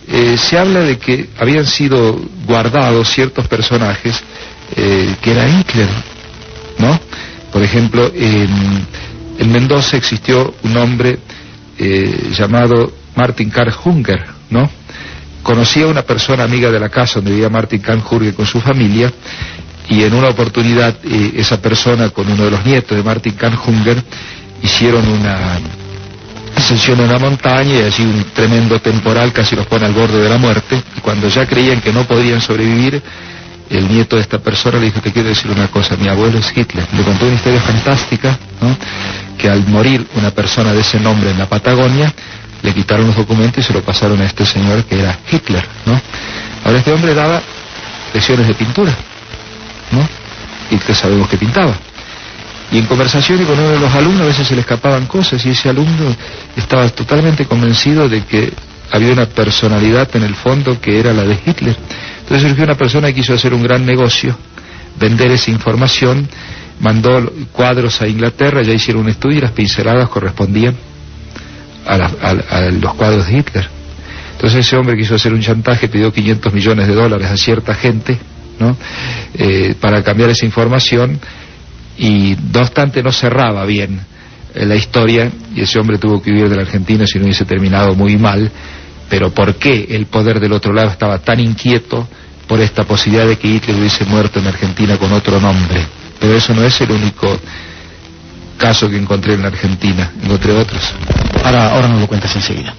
[0.07, 4.21] eh, se habla de que habían sido guardados ciertos personajes
[4.75, 5.89] eh, que era Hitler,
[6.77, 6.99] ¿no?
[7.51, 8.85] Por ejemplo, en,
[9.51, 11.17] Mendoza existió un hombre
[11.77, 14.69] eh, llamado Martin Karl Hunger, ¿no?
[15.43, 18.61] Conocía a una persona amiga de la casa donde vivía Martin Karl Hunger con su
[18.61, 19.11] familia
[19.89, 24.01] y en una oportunidad esa persona con uno de los nietos de Martin Karl Hunger
[24.61, 25.59] hicieron una
[26.55, 30.29] ascensión a una montaña y allí un tremendo temporal casi los pone al borde de
[30.29, 30.81] la muerte.
[30.97, 33.01] Y cuando ya creían que no podían sobrevivir,
[33.69, 36.55] el nieto de esta persona le dijo, te quiero decir una cosa, mi abuelo es
[36.55, 36.85] Hitler.
[36.93, 38.75] Le contó una historia fantástica, ¿no?
[39.37, 42.13] que al morir una persona de ese nombre en la Patagonia,
[42.63, 45.99] le quitaron los documentos y se lo pasaron a este señor que era Hitler, ¿no?
[46.63, 47.41] Ahora este hombre daba
[48.13, 48.93] lecciones de pintura,
[49.91, 50.07] ¿no?
[50.69, 51.73] Y que sabemos que pintaba.
[52.71, 55.49] Y en conversaciones con uno de los alumnos a veces se le escapaban cosas y
[55.49, 56.15] ese alumno
[56.55, 58.53] estaba totalmente convencido de que
[58.91, 61.75] había una personalidad en el fondo que era la de Hitler.
[62.21, 64.37] Entonces surgió una persona que quiso hacer un gran negocio,
[64.99, 66.29] vender esa información,
[66.79, 70.75] mandó cuadros a Inglaterra, ya hicieron un estudio y las pinceladas correspondían
[71.85, 73.67] a, los cuadros de Hitler.
[74.33, 78.17] Entonces ese hombre quiso hacer un chantaje, pidió 500 millones de dólares a cierta gente,
[78.59, 78.75] ¿no?
[79.33, 81.19] Eh, para cambiar esa información
[81.97, 84.01] y no obstante no cerraba bien
[84.53, 87.45] eh, la historia y ese hombre tuvo que huir de la Argentina si no hubiese
[87.45, 88.51] terminado muy mal,
[89.09, 92.07] pero ¿por qué el poder del otro lado estaba tan inquieto
[92.47, 95.85] por esta posibilidad de que Hitler hubiese muerto en Argentina con otro nombre?
[96.19, 97.39] Pero eso no es el único
[98.61, 100.93] caso que encontré en la Argentina, encontré otros.
[101.43, 102.75] Ahora, ahora nos lo cuentas enseguida.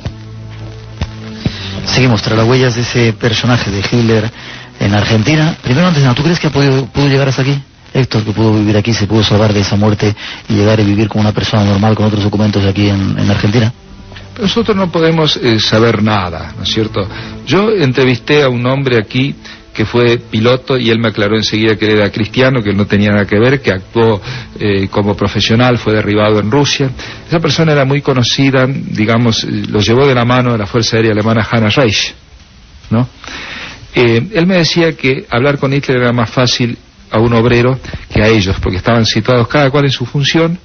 [1.86, 4.30] Seguimos tras las huellas de ese personaje de Hitler
[4.78, 5.56] en Argentina.
[5.60, 7.60] Primero, antes nada, ¿tú crees que ha podido, pudo llegar hasta aquí?
[7.92, 10.14] Héctor, que pudo vivir aquí, se pudo salvar de esa muerte
[10.48, 13.72] y llegar a vivir como una persona normal con otros documentos aquí en, en Argentina?
[14.40, 17.06] Nosotros no podemos eh, saber nada, ¿no es cierto?
[17.44, 19.34] Yo entrevisté a un hombre aquí
[19.72, 23.26] que fue piloto y él me aclaró enseguida que era cristiano, que no tenía nada
[23.26, 24.20] que ver, que actuó
[24.58, 26.90] eh, como profesional, fue derribado en Rusia.
[27.26, 31.12] Esa persona era muy conocida, digamos, lo llevó de la mano de la Fuerza Aérea
[31.12, 32.14] Alemana Hanna Reich,
[32.90, 33.08] ¿no?
[33.94, 36.78] Eh, él me decía que hablar con Hitler era más fácil
[37.10, 37.78] a un obrero
[38.12, 40.58] que a ellos, porque estaban situados cada cual en su función,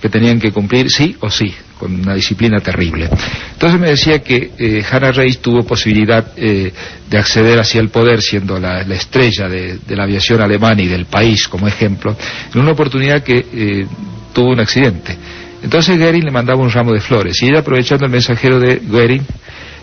[0.00, 3.08] que tenían que cumplir sí o sí, con una disciplina terrible.
[3.52, 6.72] Entonces me decía que eh, Hannah Reis tuvo posibilidad eh,
[7.08, 11.48] de acceder hacia el poder, siendo la, estrella de, la aviación alemana y del país
[11.48, 12.16] como ejemplo,
[12.54, 13.86] en una oportunidad que eh,
[14.32, 15.16] tuvo un accidente.
[15.62, 19.26] Entonces Goering le mandaba un ramo de flores y ella aprovechando el mensajero de Goering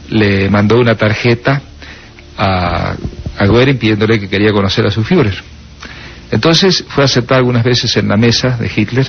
[0.10, 1.62] le mandó una tarjeta
[2.38, 2.95] a,
[3.38, 5.36] a Goering pidiéndole que quería conocer a su Führer.
[6.32, 9.08] Entonces fue aceptada algunas veces en la mesa de Hitler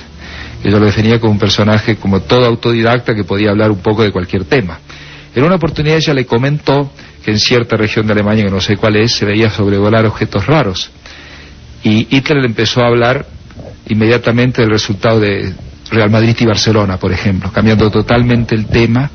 [0.63, 4.11] yo lo definía como un personaje como todo autodidacta que podía hablar un poco de
[4.11, 4.79] cualquier tema.
[5.35, 6.91] En una oportunidad ella le comentó
[7.23, 10.45] que en cierta región de Alemania, que no sé cuál es, se veía sobrevolar objetos
[10.45, 10.89] raros.
[11.83, 13.25] Y Hitler le empezó a hablar
[13.87, 15.53] inmediatamente del resultado de
[15.91, 19.11] Real Madrid y Barcelona, por ejemplo, cambiando totalmente el tema.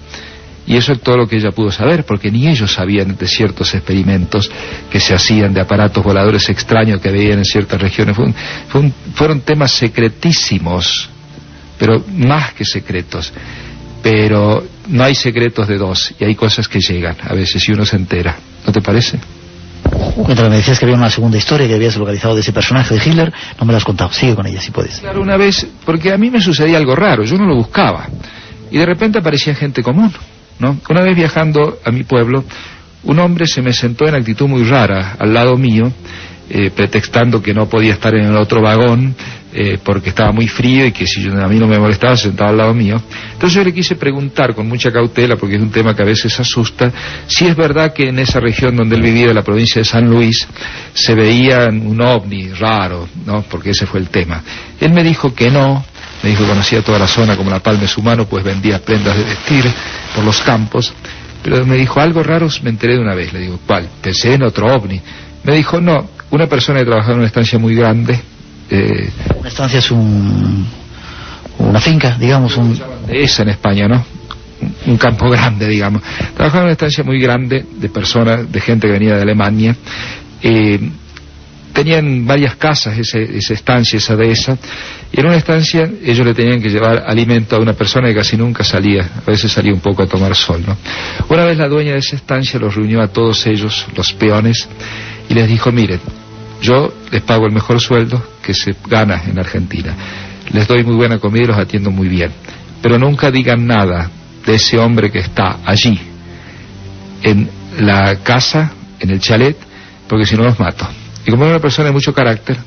[0.65, 3.75] Y eso es todo lo que ella pudo saber, porque ni ellos sabían de ciertos
[3.75, 4.49] experimentos
[4.91, 8.17] que se hacían de aparatos voladores extraños que veían en ciertas regiones.
[9.15, 11.11] fueron temas secretísimos
[11.83, 13.33] pero más que secretos.
[14.05, 17.85] Pero no hay secretos de dos y hay cosas que llegan a veces y uno
[17.85, 18.37] se entera.
[18.65, 19.19] ¿No te parece?
[20.15, 23.05] Cuéntame, me decías que había una segunda historia que habías localizado de ese personaje de
[23.05, 25.01] Hitler, no me la has contado, sigue con ella si puedes.
[25.01, 28.07] Claro, una vez, porque a mí me sucedía algo raro, yo no lo buscaba,
[28.71, 30.13] y de repente aparecía gente común,
[30.61, 30.79] ¿no?
[30.89, 32.45] Una vez viajando a mi pueblo,
[33.03, 35.93] un hombre se me sentó en actitud muy rara al lado mío,
[36.49, 39.17] eh, pretextando que no podía estar en el otro vagón
[39.55, 42.51] eh, porque estaba muy frío y que si a mí no me molestaba se sentaba
[42.51, 43.01] al lado mío.
[43.33, 46.39] Entonces yo le quise preguntar con mucha cautela, porque es un tema que a veces
[46.41, 46.91] asusta,
[47.27, 50.47] si es verdad que en esa región donde él vivía, la provincia de San Luis,
[50.95, 53.43] se veía un ovni raro, ¿no?
[53.43, 54.43] Porque ese fue el tema.
[54.81, 55.85] Él me dijo que no,
[56.23, 58.79] me dijo que conocía toda la zona como la palma de su mano, pues vendía
[58.81, 59.65] prendas de vestir
[60.15, 60.95] por los campos,
[61.43, 63.89] pero me dijo algo raro, me enteré de una vez, le digo, ¿cuál?
[64.01, 65.01] Pensé en otro ovni.
[65.45, 68.21] Me dijo, no, una persona que trabajaba en una estancia muy grande.
[68.71, 70.67] Eh, una estancia es un,
[71.59, 72.57] una finca, digamos.
[72.57, 72.81] Un...
[73.09, 74.05] Esa en España, ¿no?
[74.87, 76.03] Un campo grande, digamos.
[76.35, 79.77] Trabajaba en una estancia muy grande de personas, de gente que venía de Alemania.
[80.43, 80.81] Eh,
[81.73, 84.59] tenían varias casas, esa, esa estancia, esa de esa,
[85.11, 88.37] y en una estancia ellos le tenían que llevar alimento a una persona que casi
[88.37, 90.77] nunca salía, a veces salía un poco a tomar sol, ¿no?
[91.29, 94.69] Una vez la dueña de esa estancia los reunió a todos ellos, los peones,
[95.29, 96.01] y les dijo, miren,
[96.61, 99.95] yo les pago el mejor sueldo que se gana en Argentina,
[100.53, 102.33] les doy muy buena comida y los atiendo muy bien,
[102.83, 104.11] pero nunca digan nada
[104.45, 105.99] de ese hombre que está allí,
[107.23, 109.57] en la casa, en el chalet,
[110.09, 110.87] porque si no los mato.
[111.25, 112.59] Y como era una persona de mucho carácter,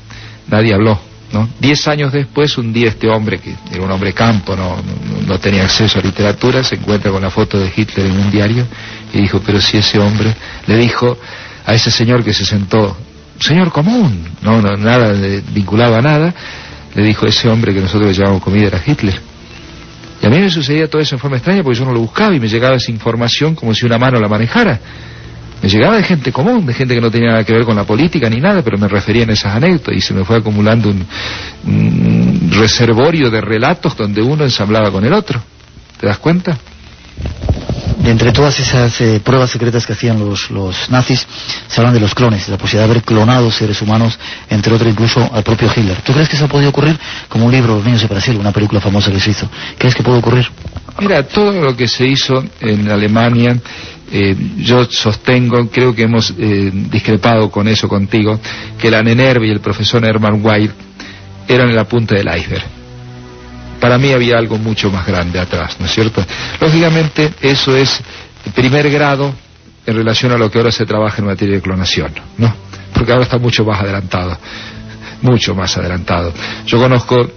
[0.48, 0.98] nadie habló.
[1.32, 1.48] ¿no?
[1.58, 4.76] Diez años después, un día este hombre, que era un hombre campo, no,
[5.26, 8.66] no, tenía acceso a literatura, se encuentra con la foto de Hitler en un diario
[9.12, 10.34] y dijo, pero si ese hombre,
[10.66, 11.18] le dijo
[11.64, 12.96] a ese señor que se sentó,
[13.38, 15.12] señor común, no, no nada
[15.52, 16.34] vinculado a nada,
[16.94, 19.20] le dijo, ese hombre que nosotros le llamamos comida era Hitler.
[20.22, 22.34] Y a mí me sucedía todo eso en forma extraña porque yo no lo buscaba
[22.34, 24.80] y me llegaba esa información como si una mano la manejara.
[25.62, 27.84] Me llegaba de gente común, de gente que no tenía nada que ver con la
[27.84, 32.50] política ni nada, pero me refería en esas anécdotas y se me fue acumulando un
[32.52, 35.42] reservorio de relatos donde uno ensamblaba con el otro.
[35.98, 36.58] ¿Te das cuenta?
[38.06, 41.26] De entre todas esas eh, pruebas secretas que hacían los, los nazis,
[41.66, 44.16] se hablan de los clones, de la posibilidad de haber clonado seres humanos,
[44.48, 46.00] entre otros incluso al propio Hitler.
[46.02, 46.96] ¿Tú crees que eso ha podido ocurrir?
[47.28, 49.50] Como un libro, Los niños de Brasil, una película famosa que se hizo.
[49.76, 50.46] ¿Crees que puede ocurrir?
[51.00, 53.58] Mira, todo lo que se hizo en Alemania,
[54.12, 58.38] eh, yo sostengo, creo que hemos eh, discrepado con eso contigo,
[58.78, 60.74] que la Nenerve y el profesor Hermann White
[61.48, 62.85] eran la punta del iceberg.
[63.86, 66.20] Para mí había algo mucho más grande atrás, ¿no es cierto?
[66.60, 68.02] Lógicamente, eso es
[68.52, 69.32] primer grado
[69.86, 72.52] en relación a lo que ahora se trabaja en materia de clonación, ¿no?
[72.92, 74.36] Porque ahora está mucho más adelantado,
[75.22, 76.34] mucho más adelantado.
[76.66, 77.30] Yo conozco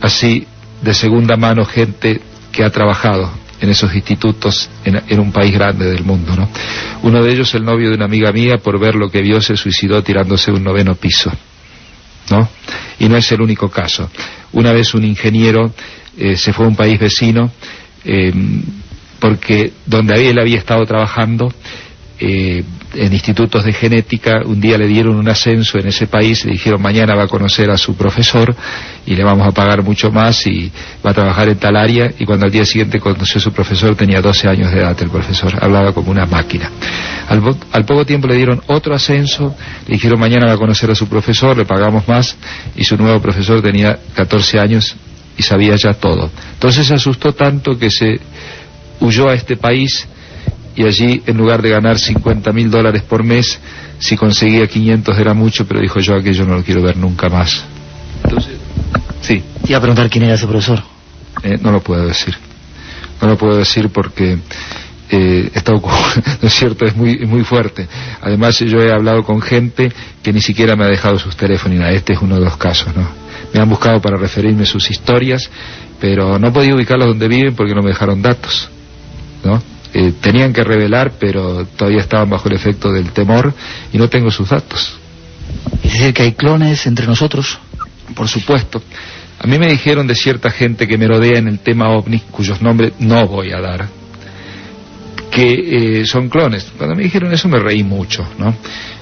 [0.00, 0.46] así
[0.82, 2.20] de segunda mano gente
[2.52, 6.48] que ha trabajado en esos institutos en, un país grande del mundo, ¿no?
[7.02, 9.56] Uno de ellos, el novio de una amiga mía, por ver lo que vio, se
[9.56, 11.32] suicidó tirándose un noveno piso,
[12.30, 12.48] ¿no?
[12.98, 14.10] Y no es el único caso.
[14.52, 15.72] Una vez un ingeniero
[16.16, 17.50] eh, se fue a un país vecino
[18.04, 18.32] eh,
[19.20, 21.52] porque donde él había estado trabajando
[22.20, 22.64] eh,
[22.94, 26.80] en institutos de genética, un día le dieron un ascenso en ese país, le dijeron
[26.80, 28.54] mañana va a conocer a su profesor
[29.06, 30.72] y le vamos a pagar mucho más y
[31.04, 33.94] va a trabajar en tal área y cuando al día siguiente conoció a su profesor
[33.94, 36.70] tenía 12 años de edad el profesor, hablaba como una máquina.
[37.28, 39.54] Al, al poco tiempo le dieron otro ascenso,
[39.86, 42.36] le dijeron mañana va a conocer a su profesor, le pagamos más
[42.74, 44.96] y su nuevo profesor tenía 14 años
[45.36, 46.30] y sabía ya todo.
[46.54, 48.18] Entonces se asustó tanto que se
[49.00, 50.06] huyó a este país
[50.74, 53.58] y allí en lugar de ganar 50 mil dólares por mes,
[53.98, 57.64] si conseguía 500 era mucho, pero dijo yo aquello no lo quiero ver nunca más.
[58.22, 58.54] Entonces,
[59.22, 59.42] sí.
[59.62, 60.82] Te iba a preguntar quién era ese profesor.
[61.42, 62.36] Eh, no lo puedo decir.
[63.20, 64.38] No lo puedo decir porque
[65.10, 65.82] eh, está ¿no
[66.42, 66.84] es cierto?
[66.84, 67.88] Es muy, muy fuerte.
[68.20, 69.90] Además, yo he hablado con gente
[70.22, 71.92] que ni siquiera me ha dejado sus teléfonos.
[71.92, 73.08] Este es uno de los casos, ¿no?
[73.52, 75.48] Me han buscado para referirme sus historias,
[76.00, 78.68] pero no he podido ubicarlos donde viven porque no me dejaron datos,
[79.42, 79.62] ¿no?
[79.94, 83.54] Eh, tenían que revelar, pero todavía estaban bajo el efecto del temor
[83.90, 84.98] y no tengo sus datos.
[85.82, 87.58] ¿Es decir, que hay clones entre nosotros?
[88.14, 88.82] Por supuesto.
[89.40, 92.92] A mí me dijeron de cierta gente que merodea en el tema ovni, cuyos nombres
[92.98, 93.88] no voy a dar,
[95.30, 96.72] que eh, son clones.
[96.76, 98.54] Cuando me dijeron eso me reí mucho, ¿no?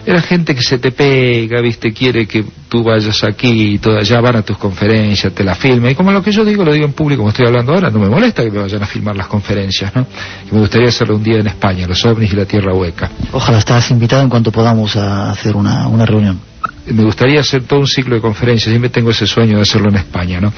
[0.05, 4.20] Era gente que se te pega, viste, quiere que tú vayas aquí y todo allá,
[4.20, 5.91] van a tus conferencias, te la filman.
[5.91, 7.99] Y como lo que yo digo, lo digo en público como estoy hablando ahora, no
[7.99, 10.07] me molesta que me vayan a filmar las conferencias, ¿no?
[10.49, 13.11] Y me gustaría hacerlo un día en España, los ovnis y la tierra hueca.
[13.33, 16.41] Ojalá estás invitado en cuanto podamos a hacer una, una reunión
[16.87, 19.97] me gustaría hacer todo un ciclo de conferencias, siempre tengo ese sueño de hacerlo en
[19.97, 20.53] España, ¿no?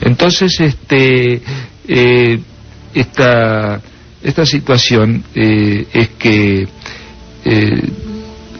[0.00, 1.42] Entonces, este,
[1.88, 2.40] eh,
[2.94, 3.80] esta,
[4.22, 6.68] esta situación eh, es que
[7.44, 7.90] eh,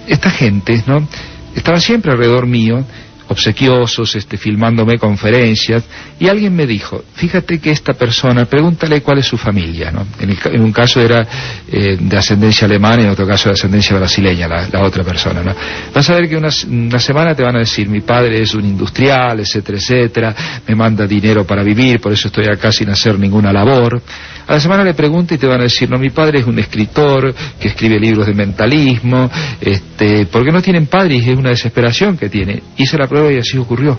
[0.06, 1.06] esta gente, ¿no?
[1.54, 2.84] Estaba siempre alrededor mío,
[3.32, 5.84] obsequiosos, este, filmándome conferencias,
[6.18, 10.06] y alguien me dijo, fíjate que esta persona, pregúntale cuál es su familia, ¿no?
[10.20, 11.26] En, el, un caso era
[11.70, 15.54] eh, de ascendencia alemana en otro caso de ascendencia brasileña, la, otra persona, ¿no?
[15.92, 19.40] Vas a ver que una, semana te van a decir, mi padre es un industrial,
[19.40, 24.00] etcétera, etcétera, me manda dinero para vivir, por eso estoy acá sin hacer ninguna labor.
[24.46, 26.58] A la semana le pregunta y te van a decir, no, mi padre es un
[26.58, 29.30] escritor que escribe libros de mentalismo,
[29.60, 32.62] este, porque no tienen padre y es una desesperación que tiene.
[32.76, 33.98] Hice la prueba y así ocurrió.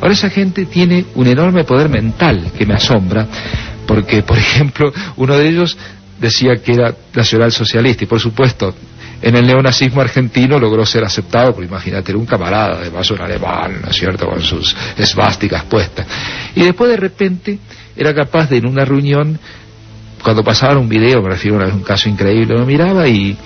[0.00, 3.26] Ahora esa gente tiene un enorme poder mental que me asombra,
[3.86, 5.76] porque, por ejemplo, uno de ellos
[6.20, 8.74] decía que era nacional socialista y, por supuesto,
[9.22, 13.80] en el neonazismo argentino logró ser aceptado, porque imagínate, era un camarada, además un alemán,
[13.82, 16.06] ¿no es cierto?, con sus esvásticas puestas.
[16.54, 17.58] Y después, de repente,
[17.96, 19.38] era capaz de, en una reunión,
[20.22, 23.36] cuando pasaban un video, me refiero a un caso increíble, lo miraba y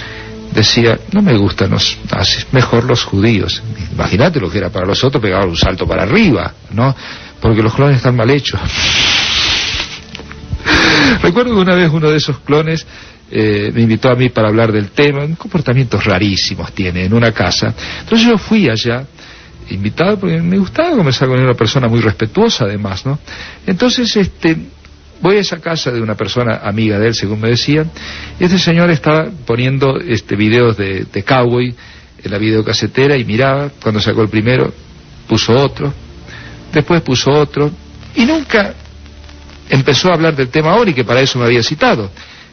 [0.52, 3.62] decía, no me gustan los nazis, mejor los judíos.
[3.92, 6.94] Imagínate lo que era para los otros, pegaban un salto para arriba, ¿no?
[7.40, 8.60] Porque los clones están mal hechos.
[11.22, 12.86] Recuerdo que una vez uno de esos clones
[13.30, 17.72] eh, me invitó a mí para hablar del tema, comportamientos rarísimos tiene en una casa.
[18.00, 19.04] Entonces yo fui allá,
[19.70, 23.18] invitado porque me gustaba conversar con una persona muy respetuosa además, ¿no?
[23.66, 24.56] Entonces, este,
[25.20, 27.90] voy a esa casa de una persona amiga de él, según me decían,
[28.38, 31.74] y este señor estaba poniendo este videos de, de cowboy
[32.22, 34.72] en la videocasetera y miraba, cuando sacó el primero,
[35.28, 35.92] puso otro,
[36.72, 37.70] después puso otro,
[38.14, 38.74] y nunca
[39.68, 42.10] empezó a hablar del tema y que para eso me había citado.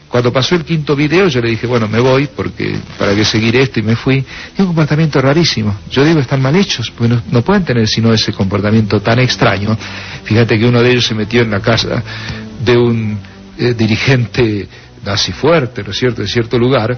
[0.08, 3.56] Cuando pasó el quinto video yo le dije, bueno, me voy porque para que seguir
[3.56, 4.18] esto y me fui.
[4.54, 5.76] Es un comportamiento rarísimo.
[5.90, 9.76] Yo digo, están mal hechos, porque no, no pueden tener sino ese comportamiento tan extraño.
[10.24, 12.02] Fíjate que uno de ellos se metió en la casa
[12.64, 13.18] de un
[13.58, 14.68] eh, dirigente
[15.04, 16.96] nazi fuerte, ¿no es cierto?, de cierto lugar,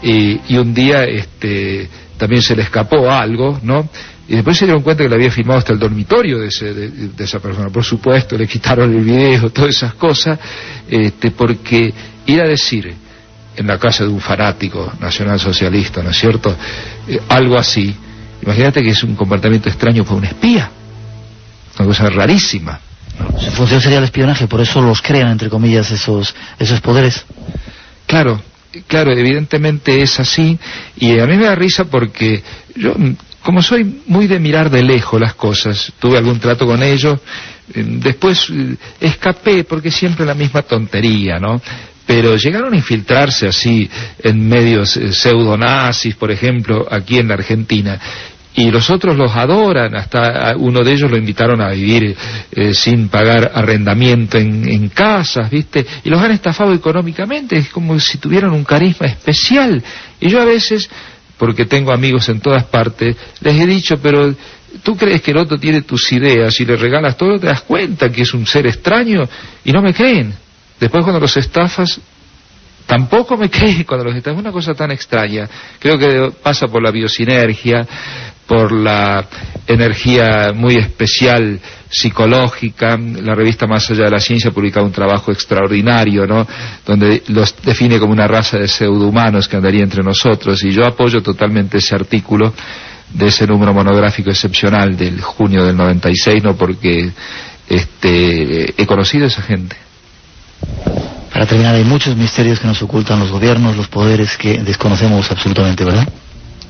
[0.00, 1.88] y un día este,
[2.18, 3.88] también se le escapó algo, ¿no?
[4.28, 6.48] Y después se dieron cuenta que le había filmado hasta el dormitorio de,
[7.18, 7.70] esa persona.
[7.70, 10.38] Por supuesto, le quitaron el video, todas esas cosas,
[10.86, 11.94] este, porque
[12.26, 12.92] ir a decir
[13.56, 16.54] en la casa de un fanático nacionalsocialista, ¿no es cierto?,
[17.08, 17.94] eh, algo así,
[18.42, 20.70] imagínate que es un comportamiento extraño para un espía,
[21.78, 22.78] una cosa rarísima.
[23.40, 27.24] Su función sería el espionaje, por eso los crean, entre comillas, esos, esos poderes.
[28.06, 28.40] Claro,
[28.86, 30.58] claro, evidentemente es así,
[30.96, 32.42] y a mí me da risa porque
[32.76, 32.94] yo
[33.42, 37.18] como soy muy de mirar de lejos las cosas, tuve algún trato con ellos,
[37.74, 41.60] eh, después eh, escapé porque siempre la misma tontería, ¿no?
[42.06, 43.88] Pero llegaron a infiltrarse así
[44.22, 47.98] en medios eh, pseudonazis, por ejemplo, aquí en la Argentina,
[48.58, 52.16] y los otros los adoran, hasta uno de ellos lo invitaron a vivir
[52.72, 55.86] sin pagar arrendamiento en, en, casas, ¿viste?
[56.04, 59.82] Y los han estafado económicamente, es como si tuvieran un carisma especial.
[60.20, 60.90] Y yo a veces
[61.38, 64.34] porque tengo amigos en todas partes, les he dicho, pero
[64.82, 68.10] tú crees que el otro tiene tus ideas y le regalas todo, te das cuenta
[68.10, 69.22] que es un ser extraño
[69.64, 70.34] y no me creen.
[70.80, 72.00] Después cuando los estafas,
[72.86, 74.38] tampoco me creen cuando los estafas.
[74.38, 75.48] Es una cosa tan extraña.
[75.78, 77.86] Creo que pasa por la biosinergia,
[78.48, 79.26] por la
[79.66, 82.96] energía muy especial psicológica.
[82.96, 86.48] La revista Más allá de la ciencia ha publicado un trabajo extraordinario, ¿no?
[86.84, 90.64] Donde los define como una raza de pseudohumanos que andaría entre nosotros.
[90.64, 92.54] Y yo apoyo totalmente ese artículo
[93.12, 97.10] de ese número monográfico excepcional del junio del 96, no porque
[97.68, 99.76] este, he conocido a esa gente.
[101.32, 105.84] Para terminar, hay muchos misterios que nos ocultan los gobiernos, los poderes que desconocemos absolutamente,
[105.84, 106.08] ¿verdad?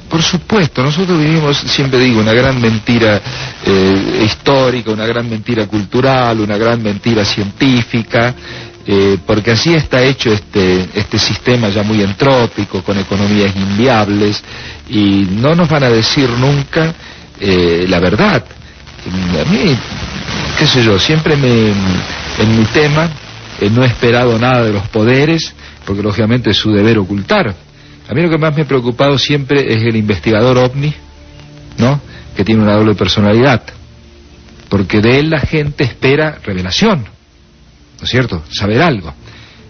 [0.08, 3.20] Por supuesto, nosotros vivimos, siempre digo, una gran mentira
[3.64, 8.34] eh, histórica, una gran mentira cultural, una gran mentira científica,
[8.86, 14.42] eh, porque así está hecho este, este sistema ya muy entrópico, con economías inviables,
[14.88, 16.94] y no nos van a decir nunca
[17.38, 18.42] eh, la verdad.
[19.06, 19.76] A mí,
[20.58, 23.10] qué sé yo, siempre me, en mi tema
[23.72, 25.52] no he esperado nada de los poderes,
[25.84, 27.67] porque lógicamente es su deber ocultar
[28.08, 30.94] a mí lo que más me ha preocupado siempre es el investigador ovni,
[31.76, 32.00] ¿no?
[32.34, 33.62] Que tiene una doble personalidad.
[34.70, 38.42] Porque de él la gente espera revelación, ¿no es cierto?
[38.50, 39.12] Saber algo.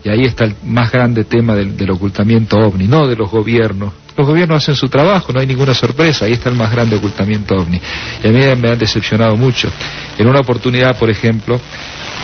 [0.04, 3.92] Y ahí está el más grande tema del, ocultamiento ovni, no de los gobiernos.
[4.16, 7.56] Los gobiernos hacen su trabajo, no hay ninguna sorpresa, ahí está el más grande ocultamiento
[7.56, 7.80] ovni.
[8.22, 9.68] Y a mí me han decepcionado mucho.
[10.16, 11.60] En una oportunidad, por ejemplo,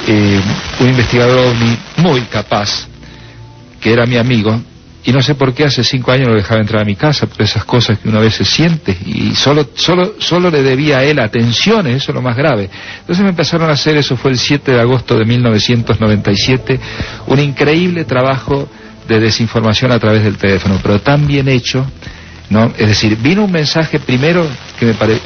[0.07, 0.41] eh,
[0.81, 2.87] un investigador ovni muy capaz,
[3.81, 4.61] que era mi amigo,
[5.07, 7.43] y no sé por qué hace cinco años no dejaba entrar a mi casa, por
[7.43, 11.19] esas cosas que una vez se siente, y solo, solo, solo le debía a él
[11.19, 12.71] atenciones, eso es lo más grave.
[13.01, 16.81] Entonces me empezaron a hacer, eso fue el 7 de agosto de 1997,
[17.27, 18.67] un increíble trabajo
[19.07, 21.87] de desinformación a través del teléfono, pero tan bien hecho,
[22.49, 22.73] ¿no?
[22.79, 24.47] Es decir, vino un mensaje primero
[24.79, 25.21] que me, pare,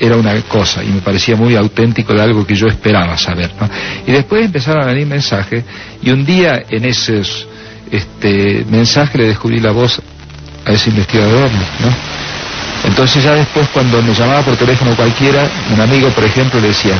[0.00, 3.70] era una cosa y me parecía muy auténtico de algo que yo esperaba saber, ¿no?
[4.04, 5.64] Y después empezaron a venir mensajes
[6.02, 7.46] y un día en esos
[7.90, 10.00] este mensaje le descubrí la voz
[10.64, 12.16] a ese investigador, ¿no?
[12.84, 16.94] Entonces ya después cuando me llamaba por teléfono cualquiera, un amigo por ejemplo le decía,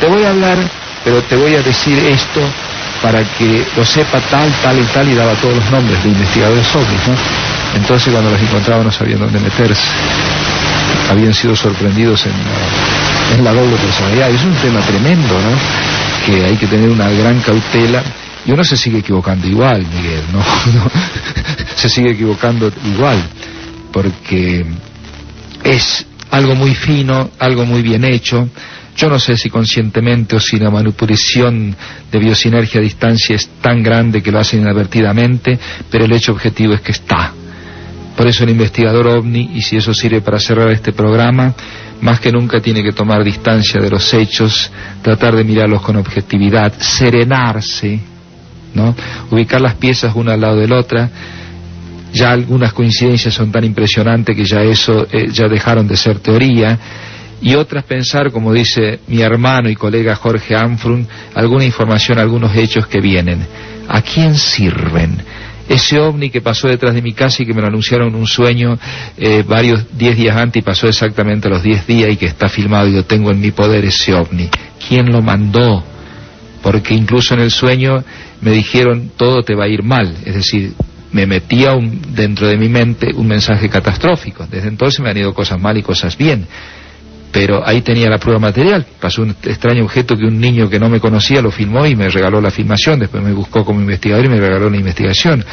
[0.00, 0.58] te voy a hablar,
[1.04, 2.40] pero te voy a decir esto
[3.02, 6.74] para que lo sepa tal, tal y tal, y daba todos los nombres de investigadores
[6.74, 7.14] ovnis, ¿no?
[7.76, 9.88] Entonces cuando los encontraba no sabían dónde meterse.
[11.10, 14.30] Habían sido sorprendidos en la, en la doble personalidad.
[14.30, 16.26] Es un tema tremendo, ¿no?
[16.26, 18.02] Que hay que tener una gran cautela
[18.46, 20.42] y uno se sigue equivocando igual, Miguel, ¿no?
[21.76, 23.22] se sigue equivocando igual,
[23.92, 24.64] porque
[25.64, 28.48] es algo muy fino, algo muy bien hecho.
[28.96, 31.74] Yo no sé si conscientemente o si la manipulación
[32.10, 35.58] de biosinergia a distancia es tan grande que lo hacen inadvertidamente,
[35.90, 37.32] pero el hecho objetivo es que está.
[38.16, 41.54] Por eso el investigador ovni, y si eso sirve para cerrar este programa,
[42.02, 44.70] más que nunca tiene que tomar distancia de los hechos,
[45.02, 48.00] tratar de mirarlos con objetividad, serenarse,
[48.74, 48.94] ¿no?
[49.30, 51.10] Ubicar las piezas una al lado de la otra.
[52.12, 56.78] Ya algunas coincidencias son tan impresionantes que ya eso eh, ya dejaron de ser teoría
[57.42, 62.86] y otras pensar, como dice mi hermano y colega Jorge Anfrun, alguna información, algunos hechos
[62.86, 63.46] que vienen.
[63.88, 65.22] ¿A quién sirven?
[65.68, 68.26] Ese ovni que pasó detrás de mi casa y que me lo anunciaron en un
[68.26, 68.78] sueño
[69.16, 72.88] eh, varios diez días antes y pasó exactamente los diez días y que está filmado
[72.88, 74.50] y yo tengo en mi poder ese ovni.
[74.86, 75.82] ¿Quién lo mandó?
[76.62, 78.04] Porque incluso en el sueño
[78.40, 80.74] me dijeron todo te va a ir mal, es decir,
[81.12, 81.76] me metía
[82.08, 84.46] dentro de mi mente un mensaje catastrófico.
[84.46, 86.46] Desde entonces me han ido cosas mal y cosas bien.
[87.32, 88.84] pero ahí tenía la prueba material.
[89.00, 92.08] Pasó un extraño objeto que un niño que no me conocía lo filmó y me
[92.08, 95.44] regaló la filmación, después me buscó como investigador y me regaló la investigación.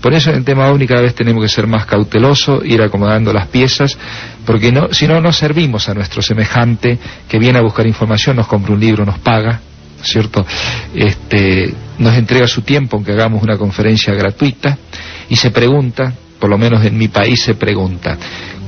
[0.00, 3.32] Por eso en el tema OVNI cada vez tenemos que ser más cautelosos, ir acomodando
[3.32, 3.98] las piezas,
[4.44, 6.98] porque si no, no servimos a nuestro semejante
[7.28, 9.60] que viene a buscar información, nos compra un libro, nos paga,
[10.02, 10.44] ¿cierto?
[10.94, 14.78] Este, nos entrega su tiempo aunque hagamos una conferencia gratuita
[15.28, 18.16] y se pregunta, por lo menos en mi país se pregunta,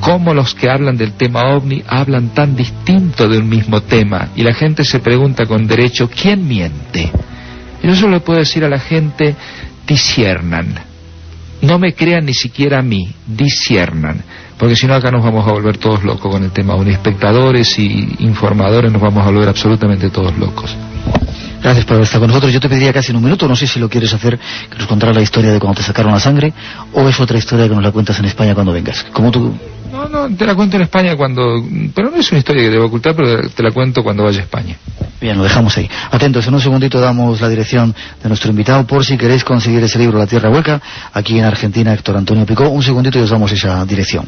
[0.01, 4.43] cómo los que hablan del tema ovni hablan tan distinto de un mismo tema y
[4.43, 7.11] la gente se pregunta con derecho, ¿quién miente?
[7.83, 9.35] Yo solo le puedo decir a la gente,
[9.87, 10.75] disiernan.
[11.63, 14.23] No me crean ni siquiera a mí, disiernan.
[14.59, 16.91] Porque si no acá nos vamos a volver todos locos con el tema ovni.
[16.91, 20.77] Espectadores y informadores nos vamos a volver absolutamente todos locos.
[21.63, 22.53] Gracias por estar con nosotros.
[22.53, 24.39] Yo te pediría casi en un minuto, no sé si lo quieres hacer,
[24.71, 26.53] que nos contaras la historia de cuando te sacaron la sangre,
[26.93, 29.05] o es otra historia que nos la cuentas en España cuando vengas.
[29.13, 29.55] Como tú
[29.93, 31.65] no, no, te la cuento en España cuando...
[31.95, 34.43] Pero no es una historia que debo ocultar, pero te la cuento cuando vaya a
[34.43, 34.77] España.
[35.21, 35.89] Bien, lo dejamos ahí.
[36.11, 39.99] Atentos, en un segundito damos la dirección de nuestro invitado por si queréis conseguir ese
[39.99, 40.81] libro La Tierra Hueca,
[41.13, 42.69] aquí en Argentina, Héctor Antonio Picó.
[42.69, 44.27] Un segundito y os damos esa dirección.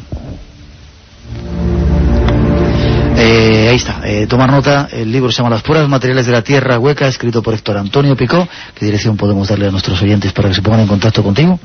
[3.23, 6.41] Eh, ahí está, eh, tomar nota, el libro se llama Las pruebas materiales de la
[6.41, 8.49] Tierra Hueca, escrito por Héctor Antonio Picó.
[8.73, 11.59] ¿Qué dirección podemos darle a nuestros oyentes para que se pongan en contacto contigo?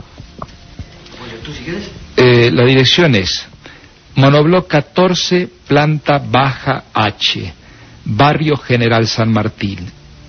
[1.42, 1.90] ¿Tú si quieres?
[2.18, 3.46] Eh, la dirección es
[4.16, 7.54] Monobloc 14, planta baja H,
[8.04, 9.78] Barrio General San Martín,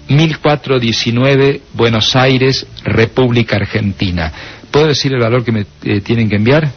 [0.08, 4.32] 1419, Buenos Aires, República Argentina.
[4.72, 6.72] ¿Puedo decir el valor que me eh, tienen que enviar?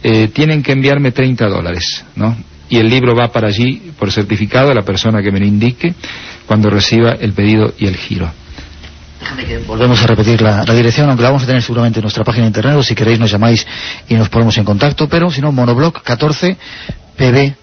[0.00, 2.36] Eh, tienen que enviarme 30 dólares, ¿no?
[2.70, 5.94] Y el libro va para allí por certificado a la persona que me lo indique
[6.46, 8.32] cuando reciba el pedido y el giro.
[9.66, 12.48] Volvemos a repetir la, dirección, aunque la vamos a tener seguramente en nuestra página de
[12.48, 13.66] internet, o si queréis nos llamáis
[14.08, 16.56] y nos ponemos en contacto, pero si no, monobloc 14
[17.16, 17.54] PB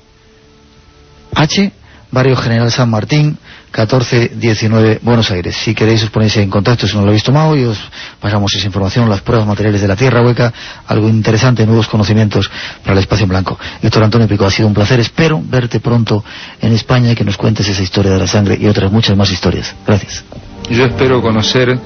[1.33, 1.71] H,
[2.11, 3.37] Barrio General San Martín,
[3.75, 5.55] 1419 Buenos Aires.
[5.55, 7.77] Si queréis os ponéis en contacto si no lo habéis tomado y os
[8.19, 10.53] pasamos esa información, las pruebas materiales de la Tierra Hueca,
[10.87, 12.49] algo interesante, nuevos conocimientos
[12.81, 13.59] para el espacio en blanco.
[13.81, 16.23] Héctor Antonio Pico, ha sido un placer, espero verte pronto
[16.61, 19.29] en España y que nos cuentes esa historia de la sangre y otras muchas más
[19.29, 19.75] historias.
[19.85, 20.23] Gracias.
[20.69, 21.77] Yo espero conocer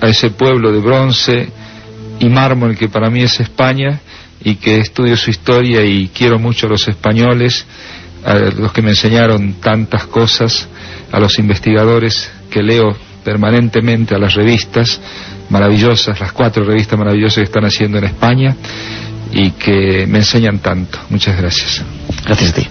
[0.00, 1.48] a ese pueblo de bronce
[2.20, 4.00] y mármol que para mí es España
[4.42, 7.66] y que estudio su historia y quiero mucho a los españoles,
[8.24, 10.68] a los que me enseñaron tantas cosas,
[11.12, 15.00] a los investigadores que leo permanentemente a las revistas
[15.48, 18.56] maravillosas, las cuatro revistas maravillosas que están haciendo en España
[19.32, 20.98] y que me enseñan tanto.
[21.10, 21.82] Muchas gracias.
[22.24, 22.68] Gracias a ti.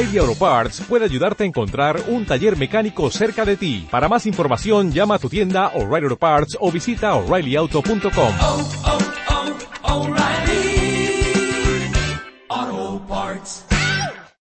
[0.00, 3.86] O'Reilly Auto Parts puede ayudarte a encontrar un taller mecánico cerca de ti.
[3.90, 8.10] Para más información, llama a tu tienda O'Reilly Auto Parts o visita oreillyauto.com.